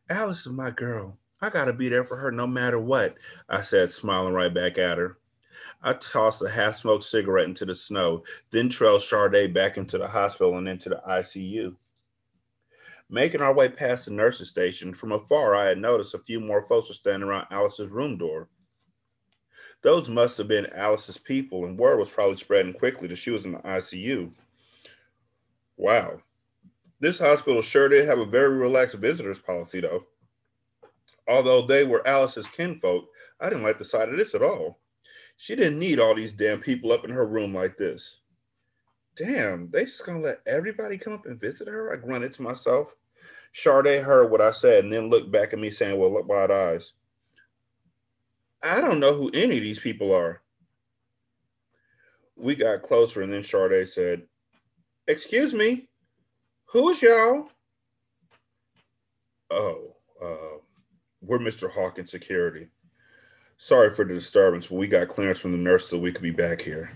Alice 0.08 0.46
is 0.46 0.52
my 0.52 0.70
girl. 0.70 1.18
I 1.44 1.50
got 1.50 1.66
to 1.66 1.74
be 1.74 1.90
there 1.90 2.04
for 2.04 2.16
her 2.16 2.32
no 2.32 2.46
matter 2.46 2.80
what, 2.80 3.16
I 3.50 3.60
said, 3.60 3.90
smiling 3.90 4.32
right 4.32 4.52
back 4.52 4.78
at 4.78 4.96
her. 4.96 5.18
I 5.82 5.92
tossed 5.92 6.42
a 6.42 6.48
half 6.48 6.76
smoked 6.76 7.04
cigarette 7.04 7.44
into 7.44 7.66
the 7.66 7.74
snow, 7.74 8.24
then 8.50 8.70
trailed 8.70 9.02
Sharday 9.02 9.52
back 9.52 9.76
into 9.76 9.98
the 9.98 10.08
hospital 10.08 10.56
and 10.56 10.66
into 10.66 10.88
the 10.88 11.02
ICU. 11.06 11.76
Making 13.10 13.42
our 13.42 13.52
way 13.52 13.68
past 13.68 14.06
the 14.06 14.12
nurse's 14.12 14.48
station, 14.48 14.94
from 14.94 15.12
afar, 15.12 15.54
I 15.54 15.66
had 15.66 15.76
noticed 15.76 16.14
a 16.14 16.18
few 16.18 16.40
more 16.40 16.64
folks 16.64 16.88
were 16.88 16.94
standing 16.94 17.28
around 17.28 17.48
Alice's 17.50 17.90
room 17.90 18.16
door. 18.16 18.48
Those 19.82 20.08
must 20.08 20.38
have 20.38 20.48
been 20.48 20.72
Alice's 20.72 21.18
people, 21.18 21.66
and 21.66 21.78
word 21.78 21.98
was 21.98 22.08
probably 22.08 22.38
spreading 22.38 22.72
quickly 22.72 23.06
that 23.08 23.16
she 23.16 23.30
was 23.30 23.44
in 23.44 23.52
the 23.52 23.58
ICU. 23.58 24.32
Wow. 25.76 26.22
This 27.00 27.18
hospital 27.18 27.60
sure 27.60 27.90
did 27.90 28.06
have 28.06 28.18
a 28.18 28.24
very 28.24 28.56
relaxed 28.56 28.96
visitors 28.96 29.38
policy, 29.38 29.80
though. 29.80 30.06
Although 31.26 31.62
they 31.62 31.84
were 31.84 32.06
Alice's 32.06 32.46
kinfolk, 32.46 33.08
I 33.40 33.48
didn't 33.48 33.64
like 33.64 33.78
the 33.78 33.84
sight 33.84 34.08
of 34.08 34.16
this 34.16 34.34
at 34.34 34.42
all. 34.42 34.80
She 35.36 35.56
didn't 35.56 35.78
need 35.78 35.98
all 35.98 36.14
these 36.14 36.32
damn 36.32 36.60
people 36.60 36.92
up 36.92 37.04
in 37.04 37.10
her 37.10 37.26
room 37.26 37.54
like 37.54 37.76
this. 37.76 38.20
Damn, 39.16 39.70
they 39.70 39.84
just 39.84 40.04
gonna 40.04 40.20
let 40.20 40.40
everybody 40.46 40.98
come 40.98 41.12
up 41.12 41.26
and 41.26 41.40
visit 41.40 41.68
her? 41.68 41.92
I 41.92 41.96
grunted 41.96 42.34
to 42.34 42.42
myself. 42.42 42.94
Sade 43.52 44.02
heard 44.02 44.30
what 44.30 44.40
I 44.40 44.50
said 44.50 44.84
and 44.84 44.92
then 44.92 45.08
looked 45.08 45.30
back 45.30 45.52
at 45.52 45.58
me 45.58 45.70
saying, 45.70 45.98
Well, 45.98 46.12
look 46.12 46.28
wide 46.28 46.50
eyes. 46.50 46.92
I 48.62 48.80
don't 48.80 49.00
know 49.00 49.14
who 49.14 49.30
any 49.32 49.58
of 49.58 49.62
these 49.62 49.78
people 49.78 50.12
are. 50.14 50.42
We 52.36 52.56
got 52.56 52.82
closer, 52.82 53.22
and 53.22 53.32
then 53.32 53.44
Sade 53.44 53.88
said, 53.88 54.22
Excuse 55.06 55.54
me, 55.54 55.88
who 56.66 56.90
is 56.90 57.00
y'all? 57.00 57.48
Oh, 59.50 59.96
uh, 60.20 60.53
we're 61.26 61.38
Mr. 61.38 61.70
Hawkins 61.70 62.10
Security. 62.10 62.68
Sorry 63.56 63.90
for 63.90 64.04
the 64.04 64.14
disturbance, 64.14 64.66
but 64.66 64.76
we 64.76 64.86
got 64.86 65.08
clearance 65.08 65.38
from 65.38 65.52
the 65.52 65.58
nurse 65.58 65.88
so 65.88 65.98
we 65.98 66.12
could 66.12 66.22
be 66.22 66.30
back 66.30 66.60
here. 66.60 66.90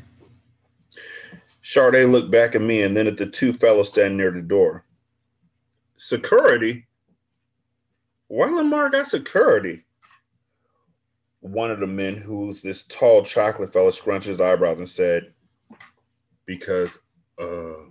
Sade 1.62 2.08
looked 2.08 2.30
back 2.30 2.54
at 2.54 2.62
me 2.62 2.82
and 2.82 2.96
then 2.96 3.06
at 3.06 3.16
the 3.16 3.26
two 3.26 3.52
fellows 3.52 3.88
standing 3.88 4.16
near 4.16 4.30
the 4.30 4.40
door. 4.40 4.84
Security? 5.96 6.86
Why 8.28 8.48
Lamar 8.48 8.90
got 8.90 9.06
security? 9.06 9.84
One 11.40 11.70
of 11.70 11.80
the 11.80 11.86
men, 11.86 12.16
who's 12.16 12.62
this 12.62 12.84
tall 12.86 13.22
chocolate 13.24 13.72
fellow, 13.72 13.90
scrunched 13.90 14.26
his 14.26 14.40
eyebrows 14.40 14.78
and 14.78 14.88
said, 14.88 15.32
Because 16.46 16.98
uh 17.38 17.84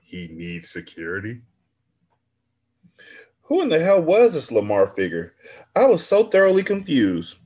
he 0.00 0.28
needs 0.28 0.70
security. 0.70 1.42
Who 3.48 3.62
in 3.62 3.70
the 3.70 3.78
hell 3.78 4.02
was 4.02 4.34
this 4.34 4.52
Lamar 4.52 4.86
figure? 4.86 5.32
I 5.74 5.86
was 5.86 6.06
so 6.06 6.24
thoroughly 6.24 6.62
confused. 6.62 7.36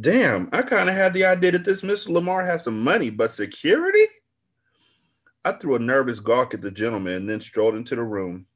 Damn, 0.00 0.48
I 0.52 0.62
kind 0.62 0.88
of 0.88 0.94
had 0.94 1.12
the 1.12 1.24
idea 1.24 1.50
that 1.50 1.64
this 1.64 1.80
Mr. 1.80 2.10
Lamar 2.10 2.46
has 2.46 2.62
some 2.62 2.80
money, 2.80 3.10
but 3.10 3.32
security? 3.32 4.04
I 5.44 5.50
threw 5.50 5.74
a 5.74 5.80
nervous 5.80 6.20
gawk 6.20 6.54
at 6.54 6.60
the 6.60 6.70
gentleman 6.70 7.14
and 7.14 7.28
then 7.28 7.40
strolled 7.40 7.74
into 7.74 7.96
the 7.96 8.04
room. 8.04 8.46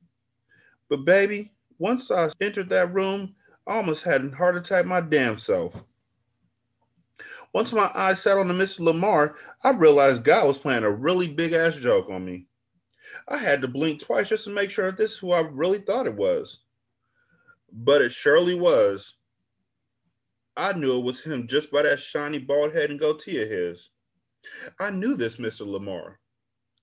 But 0.89 1.05
baby, 1.05 1.51
once 1.77 2.09
I 2.13 2.31
entered 2.41 2.69
that 2.69 2.95
room, 2.95 3.35
I 3.67 3.75
almost 3.75 4.05
had 4.05 4.25
a 4.25 4.31
heart 4.37 4.57
attack 4.57 4.87
my 4.87 5.01
damn 5.01 5.39
self. 5.39 5.83
Once 7.53 7.73
my 7.73 7.91
eyes 7.97 8.23
settled 8.23 8.49
on 8.49 8.57
the 8.57 8.65
Mr. 8.65 8.79
Lamar, 8.79 9.35
I 9.65 9.71
realized 9.71 10.23
God 10.23 10.47
was 10.47 10.59
playing 10.59 10.85
a 10.85 10.91
really 10.91 11.27
big 11.27 11.53
ass 11.53 11.75
joke 11.75 12.09
on 12.11 12.25
me. 12.25 12.47
I 13.27 13.39
had 13.39 13.61
to 13.63 13.69
blink 13.69 14.01
twice 14.01 14.29
just 14.29 14.45
to 14.45 14.51
make 14.51 14.71
sure 14.71 14.87
that 14.87 14.97
this 14.97 15.15
is 15.15 15.19
who 15.19 15.33
I 15.33 15.41
really 15.41 15.79
thought 15.79 16.07
it 16.07 16.15
was. 16.15 16.61
But 17.73 18.03
it 18.03 18.13
surely 18.13 18.55
was. 18.55 19.15
I 20.57 20.75
knew 20.75 20.99
it 20.99 21.05
was 21.05 21.23
him 21.23 21.47
just 21.47 21.71
by 21.71 21.83
that 21.83 22.01
shiny 22.01 22.39
bald 22.39 22.75
head 22.75 22.91
and 22.91 23.01
goatee 23.01 23.43
of 23.43 23.49
his. 23.49 23.91
I 24.79 24.91
knew 24.91 25.17
this 25.17 25.37
Mr. 25.37 25.67
Lamar. 25.67 26.19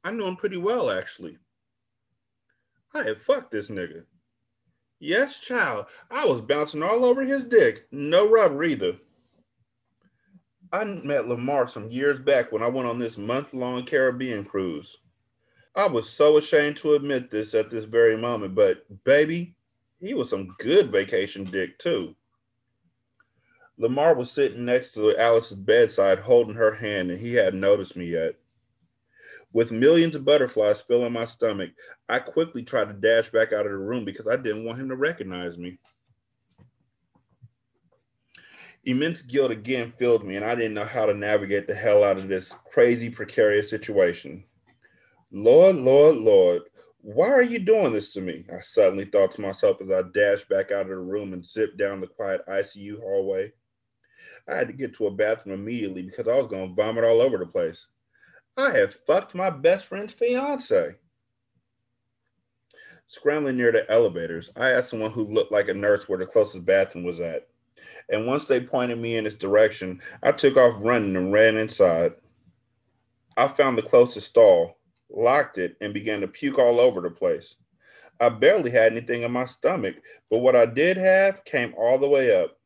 I 0.03 0.11
knew 0.11 0.25
him 0.25 0.35
pretty 0.35 0.57
well, 0.57 0.89
actually. 0.89 1.37
I 2.93 3.03
had 3.03 3.17
fucked 3.17 3.51
this 3.51 3.69
nigga. 3.69 4.05
Yes, 4.99 5.39
child. 5.39 5.85
I 6.09 6.25
was 6.25 6.41
bouncing 6.41 6.83
all 6.83 7.05
over 7.05 7.21
his 7.21 7.43
dick. 7.43 7.85
No 7.91 8.27
rubber 8.27 8.63
either. 8.63 8.97
I 10.71 10.83
met 10.83 11.27
Lamar 11.27 11.67
some 11.67 11.89
years 11.89 12.19
back 12.19 12.51
when 12.51 12.61
I 12.61 12.67
went 12.67 12.87
on 12.87 12.99
this 12.99 13.17
month 13.17 13.53
long 13.53 13.85
Caribbean 13.85 14.45
cruise. 14.45 14.97
I 15.75 15.87
was 15.87 16.09
so 16.09 16.37
ashamed 16.37 16.77
to 16.77 16.93
admit 16.93 17.31
this 17.31 17.53
at 17.53 17.69
this 17.69 17.85
very 17.85 18.17
moment, 18.17 18.55
but 18.55 18.85
baby, 19.03 19.55
he 19.99 20.13
was 20.13 20.29
some 20.29 20.55
good 20.59 20.91
vacation 20.91 21.43
dick 21.43 21.77
too. 21.77 22.15
Lamar 23.77 24.13
was 24.13 24.29
sitting 24.31 24.65
next 24.65 24.93
to 24.93 25.17
Alice's 25.17 25.57
bedside 25.57 26.19
holding 26.19 26.55
her 26.55 26.73
hand, 26.73 27.11
and 27.11 27.19
he 27.19 27.33
hadn't 27.33 27.61
noticed 27.61 27.95
me 27.95 28.05
yet. 28.07 28.35
With 29.53 29.71
millions 29.71 30.15
of 30.15 30.25
butterflies 30.25 30.81
filling 30.81 31.13
my 31.13 31.25
stomach, 31.25 31.71
I 32.07 32.19
quickly 32.19 32.61
tried 32.61 32.89
to 32.89 32.93
dash 32.93 33.29
back 33.29 33.51
out 33.53 33.65
of 33.65 33.71
the 33.71 33.77
room 33.77 34.05
because 34.05 34.27
I 34.27 34.35
didn't 34.35 34.65
want 34.65 34.79
him 34.79 34.89
to 34.89 34.95
recognize 34.95 35.57
me. 35.57 35.79
Immense 38.83 39.21
guilt 39.21 39.51
again 39.51 39.91
filled 39.91 40.25
me, 40.25 40.35
and 40.35 40.45
I 40.45 40.55
didn't 40.55 40.73
know 40.73 40.85
how 40.85 41.05
to 41.05 41.13
navigate 41.13 41.67
the 41.67 41.73
hell 41.73 42.03
out 42.03 42.17
of 42.17 42.27
this 42.27 42.53
crazy, 42.71 43.09
precarious 43.09 43.69
situation. 43.69 44.43
Lord, 45.31 45.75
Lord, 45.77 46.17
Lord, 46.17 46.63
why 47.01 47.29
are 47.29 47.41
you 47.41 47.59
doing 47.59 47.93
this 47.93 48.13
to 48.13 48.21
me? 48.21 48.45
I 48.51 48.59
suddenly 48.61 49.05
thought 49.05 49.31
to 49.31 49.41
myself 49.41 49.81
as 49.81 49.89
I 49.89 50.01
dashed 50.13 50.49
back 50.49 50.71
out 50.71 50.81
of 50.81 50.89
the 50.89 50.97
room 50.97 51.33
and 51.33 51.45
zipped 51.45 51.77
down 51.77 52.01
the 52.01 52.07
quiet 52.07 52.41
ICU 52.47 52.99
hallway. 52.99 53.53
I 54.47 54.55
had 54.55 54.67
to 54.67 54.73
get 54.73 54.95
to 54.95 55.07
a 55.07 55.11
bathroom 55.11 55.59
immediately 55.59 56.01
because 56.01 56.27
I 56.27 56.35
was 56.35 56.47
going 56.47 56.69
to 56.69 56.75
vomit 56.75 57.03
all 57.03 57.21
over 57.21 57.37
the 57.37 57.45
place. 57.45 57.87
I 58.57 58.71
have 58.71 58.93
fucked 58.93 59.35
my 59.35 59.49
best 59.49 59.87
friend's 59.87 60.13
fiance. 60.13 60.95
Scrambling 63.07 63.57
near 63.57 63.71
the 63.71 63.89
elevators, 63.89 64.51
I 64.55 64.71
asked 64.71 64.89
someone 64.89 65.11
who 65.11 65.23
looked 65.23 65.51
like 65.51 65.69
a 65.69 65.73
nurse 65.73 66.07
where 66.07 66.19
the 66.19 66.25
closest 66.25 66.65
bathroom 66.65 67.05
was 67.05 67.19
at. 67.19 67.47
And 68.09 68.27
once 68.27 68.45
they 68.45 68.59
pointed 68.59 68.99
me 68.99 69.15
in 69.15 69.25
its 69.25 69.35
direction, 69.35 70.01
I 70.21 70.31
took 70.31 70.57
off 70.57 70.75
running 70.79 71.15
and 71.15 71.31
ran 71.31 71.57
inside. 71.57 72.13
I 73.37 73.47
found 73.47 73.77
the 73.77 73.83
closest 73.83 74.27
stall, 74.27 74.78
locked 75.09 75.57
it, 75.57 75.75
and 75.81 75.93
began 75.93 76.21
to 76.21 76.27
puke 76.27 76.59
all 76.59 76.79
over 76.79 77.01
the 77.01 77.09
place. 77.09 77.55
I 78.19 78.29
barely 78.29 78.71
had 78.71 78.91
anything 78.91 79.23
in 79.23 79.31
my 79.31 79.45
stomach, 79.45 79.95
but 80.29 80.39
what 80.39 80.55
I 80.55 80.65
did 80.65 80.97
have 80.97 81.45
came 81.45 81.73
all 81.77 81.97
the 81.97 82.09
way 82.09 82.35
up. 82.35 82.57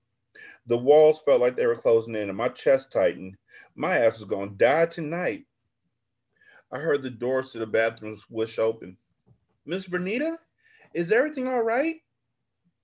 The 0.65 0.77
walls 0.77 1.21
felt 1.21 1.41
like 1.41 1.55
they 1.55 1.67
were 1.67 1.75
closing 1.75 2.15
in, 2.15 2.29
and 2.29 2.37
my 2.37 2.49
chest 2.49 2.91
tightened. 2.91 3.37
My 3.75 3.97
ass 3.99 4.15
was 4.15 4.25
going 4.25 4.49
to 4.49 4.55
die 4.55 4.85
tonight. 4.87 5.45
I 6.71 6.79
heard 6.79 7.03
the 7.03 7.09
doors 7.09 7.51
to 7.51 7.59
the 7.59 7.67
bathrooms 7.67 8.21
swish 8.21 8.57
open. 8.57 8.97
Miss 9.65 9.87
Bernita, 9.87 10.37
is 10.93 11.11
everything 11.11 11.47
all 11.47 11.61
right? 11.61 11.97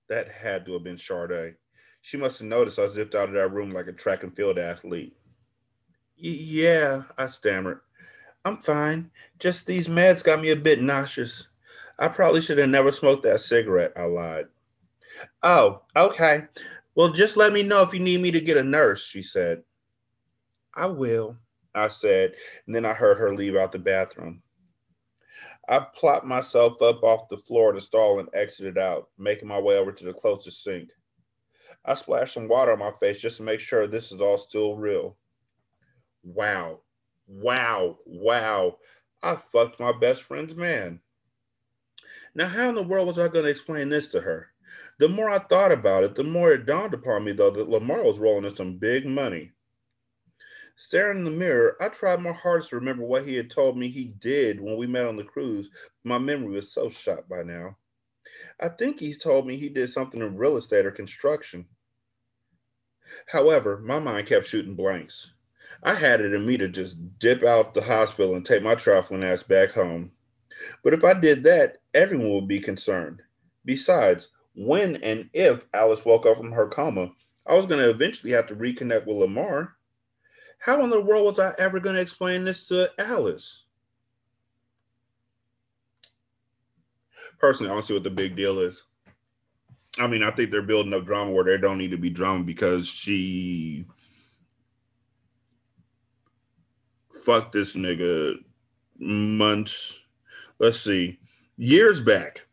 That 0.08 0.30
had 0.30 0.64
to 0.66 0.74
have 0.74 0.84
been 0.84 0.98
Sade. 0.98 1.56
She 2.02 2.16
must 2.16 2.38
have 2.38 2.48
noticed 2.48 2.78
I 2.78 2.86
zipped 2.86 3.14
out 3.14 3.28
of 3.28 3.34
that 3.34 3.52
room 3.52 3.72
like 3.72 3.86
a 3.86 3.92
track 3.92 4.22
and 4.22 4.34
field 4.34 4.58
athlete. 4.58 5.16
yeah, 6.16 7.02
I 7.18 7.26
stammered. 7.26 7.80
I'm 8.44 8.58
fine. 8.58 9.10
Just 9.38 9.66
these 9.66 9.88
meds 9.88 10.24
got 10.24 10.40
me 10.40 10.50
a 10.50 10.56
bit 10.56 10.82
nauseous. 10.82 11.48
I 11.98 12.08
probably 12.08 12.40
should 12.40 12.58
have 12.58 12.70
never 12.70 12.90
smoked 12.90 13.22
that 13.24 13.40
cigarette, 13.40 13.92
I 13.96 14.04
lied. 14.04 14.46
Oh, 15.42 15.82
okay. 15.94 16.44
Well, 16.94 17.12
just 17.12 17.36
let 17.36 17.52
me 17.52 17.62
know 17.62 17.82
if 17.82 17.92
you 17.92 18.00
need 18.00 18.20
me 18.20 18.30
to 18.30 18.40
get 18.40 18.56
a 18.56 18.62
nurse, 18.62 19.04
she 19.04 19.22
said. 19.22 19.62
I 20.74 20.86
will, 20.86 21.36
I 21.74 21.88
said, 21.88 22.34
and 22.66 22.74
then 22.74 22.86
I 22.86 22.94
heard 22.94 23.18
her 23.18 23.34
leave 23.34 23.56
out 23.56 23.72
the 23.72 23.78
bathroom. 23.78 24.42
I 25.68 25.78
plopped 25.78 26.26
myself 26.26 26.80
up 26.82 27.02
off 27.02 27.28
the 27.28 27.36
floor 27.36 27.70
of 27.70 27.76
the 27.76 27.80
stall 27.80 28.18
and 28.18 28.28
exited 28.34 28.78
out, 28.78 29.08
making 29.18 29.48
my 29.48 29.58
way 29.58 29.76
over 29.76 29.92
to 29.92 30.04
the 30.04 30.12
closest 30.12 30.64
sink. 30.64 30.88
I 31.84 31.94
splashed 31.94 32.34
some 32.34 32.48
water 32.48 32.72
on 32.72 32.78
my 32.78 32.92
face 32.98 33.20
just 33.20 33.36
to 33.36 33.42
make 33.42 33.60
sure 33.60 33.86
this 33.86 34.10
is 34.10 34.20
all 34.20 34.38
still 34.38 34.76
real. 34.76 35.16
Wow, 36.22 36.80
wow, 37.30 37.98
wow. 38.04 38.78
I 39.22 39.36
fucked 39.36 39.80
my 39.80 39.92
best 39.92 40.24
friend's 40.24 40.54
man. 40.54 41.00
Now, 42.34 42.48
how 42.48 42.68
in 42.68 42.74
the 42.74 42.82
world 42.82 43.06
was 43.06 43.18
I 43.18 43.28
going 43.28 43.44
to 43.44 43.50
explain 43.50 43.88
this 43.88 44.08
to 44.08 44.20
her? 44.20 44.48
The 44.98 45.08
more 45.08 45.30
I 45.30 45.38
thought 45.38 45.72
about 45.72 46.04
it, 46.04 46.14
the 46.14 46.24
more 46.24 46.52
it 46.52 46.66
dawned 46.66 46.94
upon 46.94 47.24
me, 47.24 47.32
though, 47.32 47.50
that 47.50 47.68
Lamar 47.68 48.02
was 48.02 48.18
rolling 48.18 48.44
in 48.44 48.54
some 48.54 48.76
big 48.76 49.06
money. 49.06 49.52
Staring 50.76 51.18
in 51.18 51.24
the 51.24 51.30
mirror, 51.30 51.76
I 51.80 51.88
tried 51.88 52.20
my 52.20 52.32
hardest 52.32 52.70
to 52.70 52.76
remember 52.76 53.04
what 53.04 53.26
he 53.26 53.34
had 53.34 53.50
told 53.50 53.76
me 53.76 53.88
he 53.88 54.14
did 54.18 54.60
when 54.60 54.76
we 54.76 54.86
met 54.86 55.06
on 55.06 55.16
the 55.16 55.24
cruise. 55.24 55.68
My 56.04 56.18
memory 56.18 56.54
was 56.54 56.72
so 56.72 56.88
shot 56.88 57.28
by 57.28 57.42
now. 57.42 57.76
I 58.58 58.68
think 58.68 58.98
he 58.98 59.14
told 59.14 59.46
me 59.46 59.56
he 59.56 59.68
did 59.68 59.90
something 59.90 60.20
in 60.20 60.36
real 60.36 60.56
estate 60.56 60.86
or 60.86 60.90
construction. 60.90 61.66
However, 63.26 63.78
my 63.78 63.98
mind 63.98 64.28
kept 64.28 64.46
shooting 64.46 64.74
blanks. 64.74 65.30
I 65.82 65.94
had 65.94 66.20
it 66.20 66.34
in 66.34 66.44
me 66.44 66.56
to 66.58 66.68
just 66.68 67.18
dip 67.18 67.44
out 67.44 67.74
the 67.74 67.82
hospital 67.82 68.34
and 68.34 68.44
take 68.44 68.62
my 68.62 68.74
trifling 68.74 69.24
ass 69.24 69.42
back 69.42 69.70
home. 69.70 70.12
But 70.84 70.94
if 70.94 71.04
I 71.04 71.14
did 71.14 71.44
that, 71.44 71.78
everyone 71.94 72.32
would 72.34 72.48
be 72.48 72.60
concerned. 72.60 73.22
Besides, 73.64 74.28
when 74.54 74.96
and 74.96 75.30
if 75.32 75.64
Alice 75.72 76.04
woke 76.04 76.26
up 76.26 76.36
from 76.36 76.52
her 76.52 76.68
coma, 76.68 77.12
I 77.46 77.54
was 77.54 77.66
going 77.66 77.80
to 77.80 77.88
eventually 77.88 78.32
have 78.32 78.46
to 78.48 78.56
reconnect 78.56 79.06
with 79.06 79.16
Lamar. 79.16 79.76
How 80.58 80.82
in 80.82 80.90
the 80.90 81.00
world 81.00 81.24
was 81.24 81.38
I 81.38 81.54
ever 81.58 81.80
going 81.80 81.96
to 81.96 82.02
explain 82.02 82.44
this 82.44 82.68
to 82.68 82.90
Alice? 82.98 83.64
Personally, 87.38 87.70
I 87.70 87.74
don't 87.74 87.84
see 87.84 87.94
what 87.94 88.02
the 88.02 88.10
big 88.10 88.36
deal 88.36 88.60
is. 88.60 88.82
I 89.98 90.06
mean, 90.06 90.22
I 90.22 90.30
think 90.30 90.50
they're 90.50 90.62
building 90.62 90.92
up 90.92 91.06
drama 91.06 91.32
where 91.32 91.44
there 91.44 91.58
don't 91.58 91.78
need 91.78 91.90
to 91.90 91.98
be 91.98 92.10
drama 92.10 92.44
because 92.44 92.86
she 92.86 93.86
fucked 97.20 97.52
this 97.52 97.74
nigga 97.74 98.34
months. 98.98 99.98
Let's 100.58 100.80
see 100.80 101.18
years 101.56 102.00
back. 102.00 102.46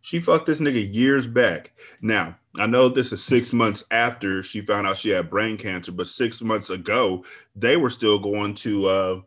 She 0.00 0.20
fucked 0.20 0.46
this 0.46 0.60
nigga 0.60 0.94
years 0.94 1.26
back. 1.26 1.72
Now, 2.00 2.38
I 2.58 2.66
know 2.66 2.88
this 2.88 3.12
is 3.12 3.22
six 3.22 3.52
months 3.52 3.84
after 3.90 4.42
she 4.42 4.62
found 4.62 4.86
out 4.86 4.96
she 4.96 5.10
had 5.10 5.28
brain 5.28 5.58
cancer, 5.58 5.92
but 5.92 6.06
six 6.06 6.40
months 6.40 6.70
ago, 6.70 7.24
they 7.54 7.76
were 7.76 7.90
still 7.90 8.18
going 8.18 8.54
to 8.56 8.86
uh, 8.86 9.20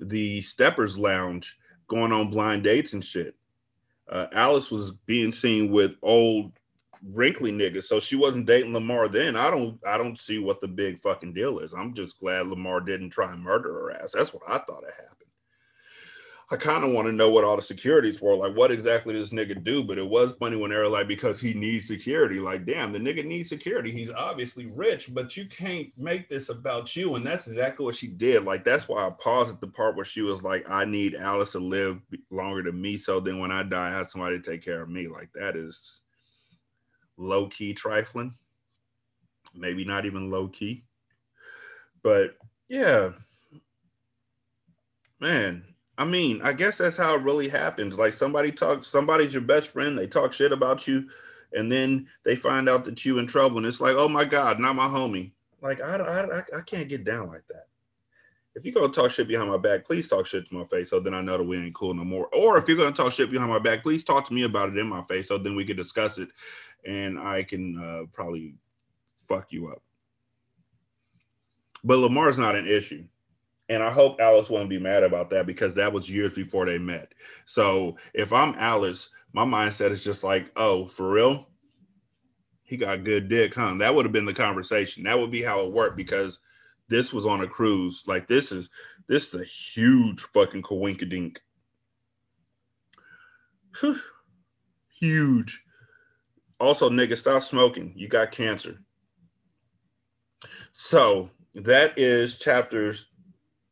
the 0.00 0.42
Steppers 0.42 0.98
Lounge, 0.98 1.56
going 1.88 2.12
on 2.12 2.30
blind 2.30 2.64
dates 2.64 2.92
and 2.92 3.02
shit. 3.02 3.34
Uh, 4.10 4.26
Alice 4.32 4.70
was 4.70 4.90
being 5.06 5.32
seen 5.32 5.70
with 5.70 5.92
old 6.02 6.52
wrinkly 7.02 7.52
niggas, 7.52 7.84
so 7.84 8.00
she 8.00 8.16
wasn't 8.16 8.46
dating 8.46 8.72
Lamar 8.72 9.08
then. 9.08 9.36
I 9.36 9.50
don't, 9.50 9.78
I 9.86 9.98
don't 9.98 10.18
see 10.18 10.38
what 10.38 10.60
the 10.60 10.68
big 10.68 10.98
fucking 10.98 11.34
deal 11.34 11.58
is. 11.60 11.72
I'm 11.72 11.94
just 11.94 12.18
glad 12.20 12.46
Lamar 12.46 12.80
didn't 12.80 13.10
try 13.10 13.32
and 13.32 13.42
murder 13.42 13.72
her 13.72 13.92
ass. 13.92 14.12
That's 14.14 14.32
what 14.32 14.42
I 14.46 14.58
thought 14.58 14.84
had 14.84 14.94
happened. 14.94 15.14
I 16.50 16.56
kind 16.56 16.82
of 16.82 16.92
want 16.92 17.06
to 17.06 17.12
know 17.12 17.28
what 17.28 17.44
all 17.44 17.56
the 17.56 17.62
securities 17.62 18.22
were. 18.22 18.34
Like, 18.34 18.56
what 18.56 18.72
exactly 18.72 19.12
does 19.12 19.32
nigga 19.32 19.62
do? 19.62 19.84
But 19.84 19.98
it 19.98 20.08
was 20.08 20.32
funny 20.40 20.56
when 20.56 20.70
they 20.70 20.78
were 20.78 20.88
like, 20.88 21.06
because 21.06 21.38
he 21.38 21.52
needs 21.52 21.86
security. 21.86 22.40
Like, 22.40 22.64
damn, 22.64 22.90
the 22.90 22.98
nigga 22.98 23.22
needs 23.22 23.50
security. 23.50 23.92
He's 23.92 24.10
obviously 24.10 24.64
rich, 24.64 25.12
but 25.12 25.36
you 25.36 25.46
can't 25.46 25.88
make 25.98 26.30
this 26.30 26.48
about 26.48 26.96
you. 26.96 27.16
And 27.16 27.26
that's 27.26 27.48
exactly 27.48 27.84
what 27.84 27.96
she 27.96 28.06
did. 28.06 28.46
Like, 28.46 28.64
that's 28.64 28.88
why 28.88 29.06
I 29.06 29.10
paused 29.10 29.52
at 29.52 29.60
the 29.60 29.66
part 29.66 29.94
where 29.94 30.06
she 30.06 30.22
was 30.22 30.42
like, 30.42 30.64
I 30.70 30.86
need 30.86 31.14
Alice 31.14 31.52
to 31.52 31.58
live 31.58 32.00
longer 32.30 32.62
than 32.62 32.80
me. 32.80 32.96
So 32.96 33.20
then 33.20 33.40
when 33.40 33.52
I 33.52 33.62
die, 33.62 33.88
I 33.88 33.92
have 33.92 34.10
somebody 34.10 34.40
to 34.40 34.50
take 34.50 34.62
care 34.64 34.80
of 34.80 34.88
me. 34.88 35.06
Like, 35.06 35.28
that 35.34 35.54
is 35.54 36.00
low 37.18 37.48
key 37.48 37.74
trifling. 37.74 38.34
Maybe 39.54 39.84
not 39.84 40.06
even 40.06 40.30
low 40.30 40.48
key. 40.48 40.84
But 42.02 42.36
yeah, 42.68 43.10
man, 45.20 45.64
I 45.96 46.04
mean, 46.04 46.40
I 46.42 46.52
guess 46.52 46.78
that's 46.78 46.96
how 46.96 47.16
it 47.16 47.22
really 47.22 47.48
happens. 47.48 47.98
Like 47.98 48.14
somebody 48.14 48.52
talks, 48.52 48.86
somebody's 48.86 49.32
your 49.34 49.42
best 49.42 49.68
friend, 49.68 49.98
they 49.98 50.06
talk 50.06 50.32
shit 50.32 50.52
about 50.52 50.86
you, 50.86 51.08
and 51.52 51.70
then 51.70 52.06
they 52.24 52.36
find 52.36 52.68
out 52.68 52.84
that 52.84 53.04
you 53.04 53.18
in 53.18 53.26
trouble, 53.26 53.58
and 53.58 53.66
it's 53.66 53.80
like, 53.80 53.96
oh 53.96 54.08
my 54.08 54.24
god, 54.24 54.60
not 54.60 54.76
my 54.76 54.86
homie. 54.86 55.32
Like 55.60 55.82
I, 55.82 55.96
I, 55.96 56.58
I 56.58 56.60
can't 56.60 56.88
get 56.88 57.04
down 57.04 57.28
like 57.28 57.46
that. 57.48 57.66
If 58.54 58.64
you're 58.64 58.74
gonna 58.74 58.92
talk 58.92 59.10
shit 59.10 59.28
behind 59.28 59.50
my 59.50 59.56
back, 59.56 59.84
please 59.84 60.08
talk 60.08 60.26
shit 60.26 60.48
to 60.48 60.54
my 60.54 60.64
face, 60.64 60.90
so 60.90 61.00
then 61.00 61.14
I 61.14 61.20
know 61.20 61.38
that 61.38 61.44
we 61.44 61.56
ain't 61.56 61.74
cool 61.74 61.94
no 61.94 62.04
more. 62.04 62.28
Or 62.34 62.58
if 62.58 62.68
you're 62.68 62.76
gonna 62.76 62.92
talk 62.92 63.12
shit 63.12 63.30
behind 63.30 63.50
my 63.50 63.58
back, 63.58 63.82
please 63.82 64.04
talk 64.04 64.26
to 64.28 64.34
me 64.34 64.44
about 64.44 64.68
it 64.68 64.78
in 64.78 64.88
my 64.88 65.02
face, 65.02 65.28
so 65.28 65.38
then 65.38 65.56
we 65.56 65.64
can 65.64 65.76
discuss 65.76 66.18
it, 66.18 66.28
and 66.86 67.18
I 67.18 67.42
can 67.42 67.78
uh, 67.78 68.06
probably 68.12 68.54
fuck 69.28 69.52
you 69.52 69.68
up. 69.68 69.82
But 71.84 71.98
Lamar's 71.98 72.38
not 72.38 72.56
an 72.56 72.66
issue. 72.66 73.04
And 73.68 73.82
I 73.82 73.90
hope 73.90 74.20
Alice 74.20 74.48
won't 74.48 74.70
be 74.70 74.78
mad 74.78 75.02
about 75.02 75.28
that 75.30 75.46
because 75.46 75.74
that 75.74 75.92
was 75.92 76.08
years 76.08 76.32
before 76.32 76.64
they 76.64 76.78
met. 76.78 77.12
So 77.44 77.96
if 78.14 78.32
I'm 78.32 78.54
Alice, 78.58 79.10
my 79.34 79.44
mindset 79.44 79.90
is 79.90 80.02
just 80.02 80.24
like, 80.24 80.50
oh, 80.56 80.86
for 80.86 81.10
real? 81.10 81.46
He 82.62 82.76
got 82.76 83.04
good 83.04 83.28
dick, 83.28 83.54
huh? 83.54 83.74
That 83.78 83.94
would 83.94 84.06
have 84.06 84.12
been 84.12 84.24
the 84.24 84.34
conversation. 84.34 85.04
That 85.04 85.18
would 85.18 85.30
be 85.30 85.42
how 85.42 85.60
it 85.60 85.72
worked 85.72 85.96
because 85.96 86.38
this 86.88 87.12
was 87.12 87.26
on 87.26 87.42
a 87.42 87.46
cruise. 87.46 88.04
Like 88.06 88.26
this 88.26 88.52
is 88.52 88.70
this 89.06 89.34
is 89.34 89.40
a 89.40 89.44
huge 89.44 90.20
fucking 90.20 90.62
coinkadink. 90.62 91.38
huge. 95.00 95.62
Also, 96.60 96.90
nigga, 96.90 97.16
stop 97.16 97.42
smoking. 97.42 97.92
You 97.94 98.08
got 98.08 98.32
cancer. 98.32 98.80
So 100.72 101.30
that 101.54 101.98
is 101.98 102.38
chapters 102.38 103.06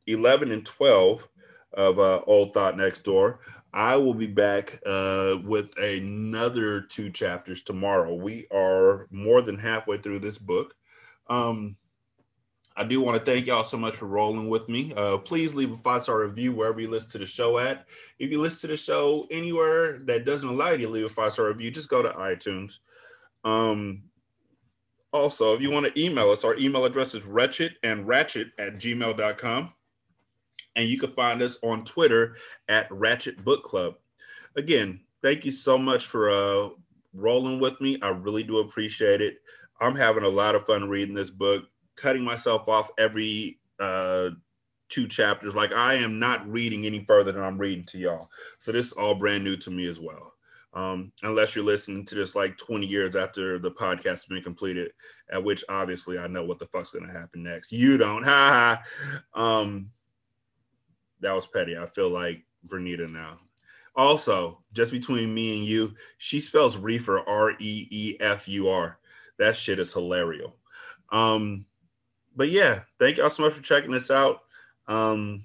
11 0.07 0.53
and 0.53 0.65
12 0.65 1.29
of 1.75 1.99
uh, 1.99 2.21
Old 2.27 2.55
Thot 2.55 2.77
Next 2.77 3.03
Door. 3.05 3.41
I 3.73 3.97
will 3.97 4.15
be 4.15 4.27
back 4.27 4.81
uh, 4.87 5.37
with 5.45 5.77
another 5.77 6.81
two 6.81 7.11
chapters 7.11 7.63
tomorrow. 7.63 8.15
We 8.15 8.47
are 8.51 9.07
more 9.11 9.43
than 9.43 9.59
halfway 9.59 9.99
through 9.99 10.21
this 10.21 10.39
book. 10.39 10.75
Um, 11.29 11.77
I 12.77 12.85
do 12.85 13.01
want 13.01 13.19
to 13.19 13.31
thank 13.31 13.47
y'all 13.47 13.65
so 13.65 13.79
much 13.79 13.95
for 13.95 14.07
rolling 14.07 14.49
with 14.49 14.69
me. 14.69 14.93
Uh, 14.95 15.19
please 15.19 15.55
leave 15.55 15.73
a 15.73 15.77
five 15.77 16.03
star 16.03 16.21
review 16.21 16.53
wherever 16.53 16.81
you 16.81 16.91
listen 16.91 17.11
to 17.11 17.19
the 17.19 17.27
show 17.27 17.59
at. 17.59 17.87
If 18.19 18.31
you 18.31 18.41
listen 18.41 18.61
to 18.61 18.67
the 18.69 18.77
show 18.77 19.27
anywhere 19.31 20.01
that 20.01 20.25
doesn't 20.25 20.49
allow 20.49 20.71
you 20.71 20.87
to 20.87 20.89
leave 20.89 21.07
a 21.07 21.09
five 21.09 21.33
star 21.33 21.47
review, 21.47 21.71
just 21.71 21.89
go 21.89 22.03
to 22.03 22.11
iTunes. 22.11 22.79
Um, 23.45 24.03
also, 25.13 25.55
if 25.55 25.63
you 25.63 25.71
want 25.71 25.87
to 25.87 26.01
email 26.01 26.31
us, 26.31 26.45
our 26.45 26.57
email 26.57 26.85
address 26.85 27.15
is 27.15 27.25
wretched 27.25 27.77
and 27.83 28.07
ratchet 28.07 28.49
at 28.59 28.75
gmail.com 28.75 29.73
and 30.77 30.89
you 30.89 30.99
can 30.99 31.11
find 31.11 31.43
us 31.43 31.59
on 31.63 31.85
Twitter 31.85 32.37
at 32.69 32.91
Ratchet 32.93 33.43
Book 33.43 33.65
Club. 33.65 33.97
Again, 34.57 35.01
thank 35.23 35.45
you 35.45 35.51
so 35.51 35.77
much 35.77 36.07
for 36.07 36.31
uh, 36.31 36.69
rolling 37.15 37.59
with 37.59 37.81
me. 37.81 37.99
I 38.03 38.11
really 38.11 38.43
do 38.43 38.59
appreciate 38.59 39.21
it. 39.21 39.39
I'm 39.81 39.97
having 39.97 40.23
a 40.23 40.29
lot 40.29 40.55
of 40.55 40.67
fun 40.67 40.89
reading 40.89 41.15
this 41.15 41.31
book, 41.31 41.65
cutting 41.97 42.23
myself 42.23 42.69
off 42.69 42.91
every 42.99 43.59
uh, 43.81 44.31
two 44.89 45.09
chapters. 45.09 45.55
Like 45.55 45.73
I 45.73 45.95
am 45.95 46.19
not 46.19 46.51
reading 46.51 46.87
any 46.87 47.05
further 47.05 47.33
than 47.33 47.43
I'm 47.43 47.59
reading 47.59 47.85
to 47.87 47.99
y'all. 47.99 48.31
So 48.59 48.73
this 48.73 48.87
is 48.87 48.93
all 48.93 49.15
brand 49.15 49.45
new 49.45 49.57
to 49.59 49.71
me 49.71 49.89
as 49.89 50.01
well. 50.01 50.33
Um, 50.75 51.11
unless 51.23 51.57
you're 51.57 51.65
listening 51.65 52.05
to 52.05 52.15
this 52.15 52.35
like 52.35 52.59
20 52.59 52.87
years 52.87 53.17
after 53.17 53.59
the 53.59 53.71
podcast 53.71 54.05
has 54.05 54.27
been 54.27 54.43
completed, 54.43 54.93
at 55.31 55.43
which 55.43 55.65
obviously 55.71 56.19
I 56.19 56.27
know 56.27 56.45
what 56.45 56.59
the 56.59 56.67
fuck's 56.67 56.91
gonna 56.91 57.11
happen 57.11 57.43
next. 57.43 57.73
You 57.73 57.97
don't, 57.97 58.23
ha 58.23 58.83
ha. 59.35 59.41
Um, 59.41 59.91
that 61.21 61.35
was 61.35 61.47
petty. 61.47 61.79
I 61.79 61.87
feel 61.87 62.11
like 62.11 62.45
Vernita 62.67 63.11
now. 63.11 63.39
Also, 63.95 64.63
just 64.75 64.93
between 64.93 65.33
me 65.33 65.57
and 65.57 65.67
you, 65.67 65.95
she 66.19 66.39
spells 66.39 66.77
reefer 66.77 67.21
R 67.21 67.53
E 67.53 67.89
E 67.91 68.17
F 68.21 68.47
U 68.47 68.69
R. 68.69 68.99
That 69.39 69.57
shit 69.57 69.79
is 69.79 69.95
hilarious. 69.95 70.51
Um, 71.11 71.65
but 72.37 72.51
yeah, 72.51 72.81
thank 72.99 73.17
y'all 73.17 73.31
so 73.31 73.43
much 73.43 73.55
for 73.55 73.63
checking 73.63 73.95
us 73.95 74.11
out. 74.11 74.43
Um, 74.87 75.45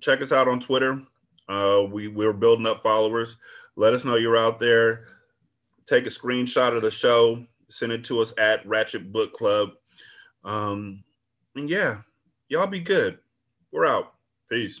check 0.00 0.20
us 0.20 0.32
out 0.32 0.48
on 0.48 0.60
Twitter. 0.60 1.00
Uh, 1.48 1.84
we 1.90 2.08
we're 2.08 2.32
building 2.32 2.66
up 2.66 2.82
followers. 2.82 3.36
Let 3.76 3.94
us 3.94 4.04
know 4.04 4.16
you're 4.16 4.36
out 4.36 4.58
there. 4.58 5.06
Take 5.86 6.06
a 6.06 6.10
screenshot 6.10 6.76
of 6.76 6.82
the 6.82 6.90
show. 6.90 7.44
Send 7.68 7.92
it 7.92 8.04
to 8.04 8.20
us 8.20 8.34
at 8.38 8.66
Ratchet 8.66 9.12
Book 9.12 9.32
Club. 9.32 9.70
Um, 10.44 11.04
and 11.54 11.70
yeah, 11.70 11.98
y'all 12.48 12.66
be 12.66 12.80
good. 12.80 13.18
We're 13.72 13.86
out. 13.86 14.14
Peace. 14.50 14.80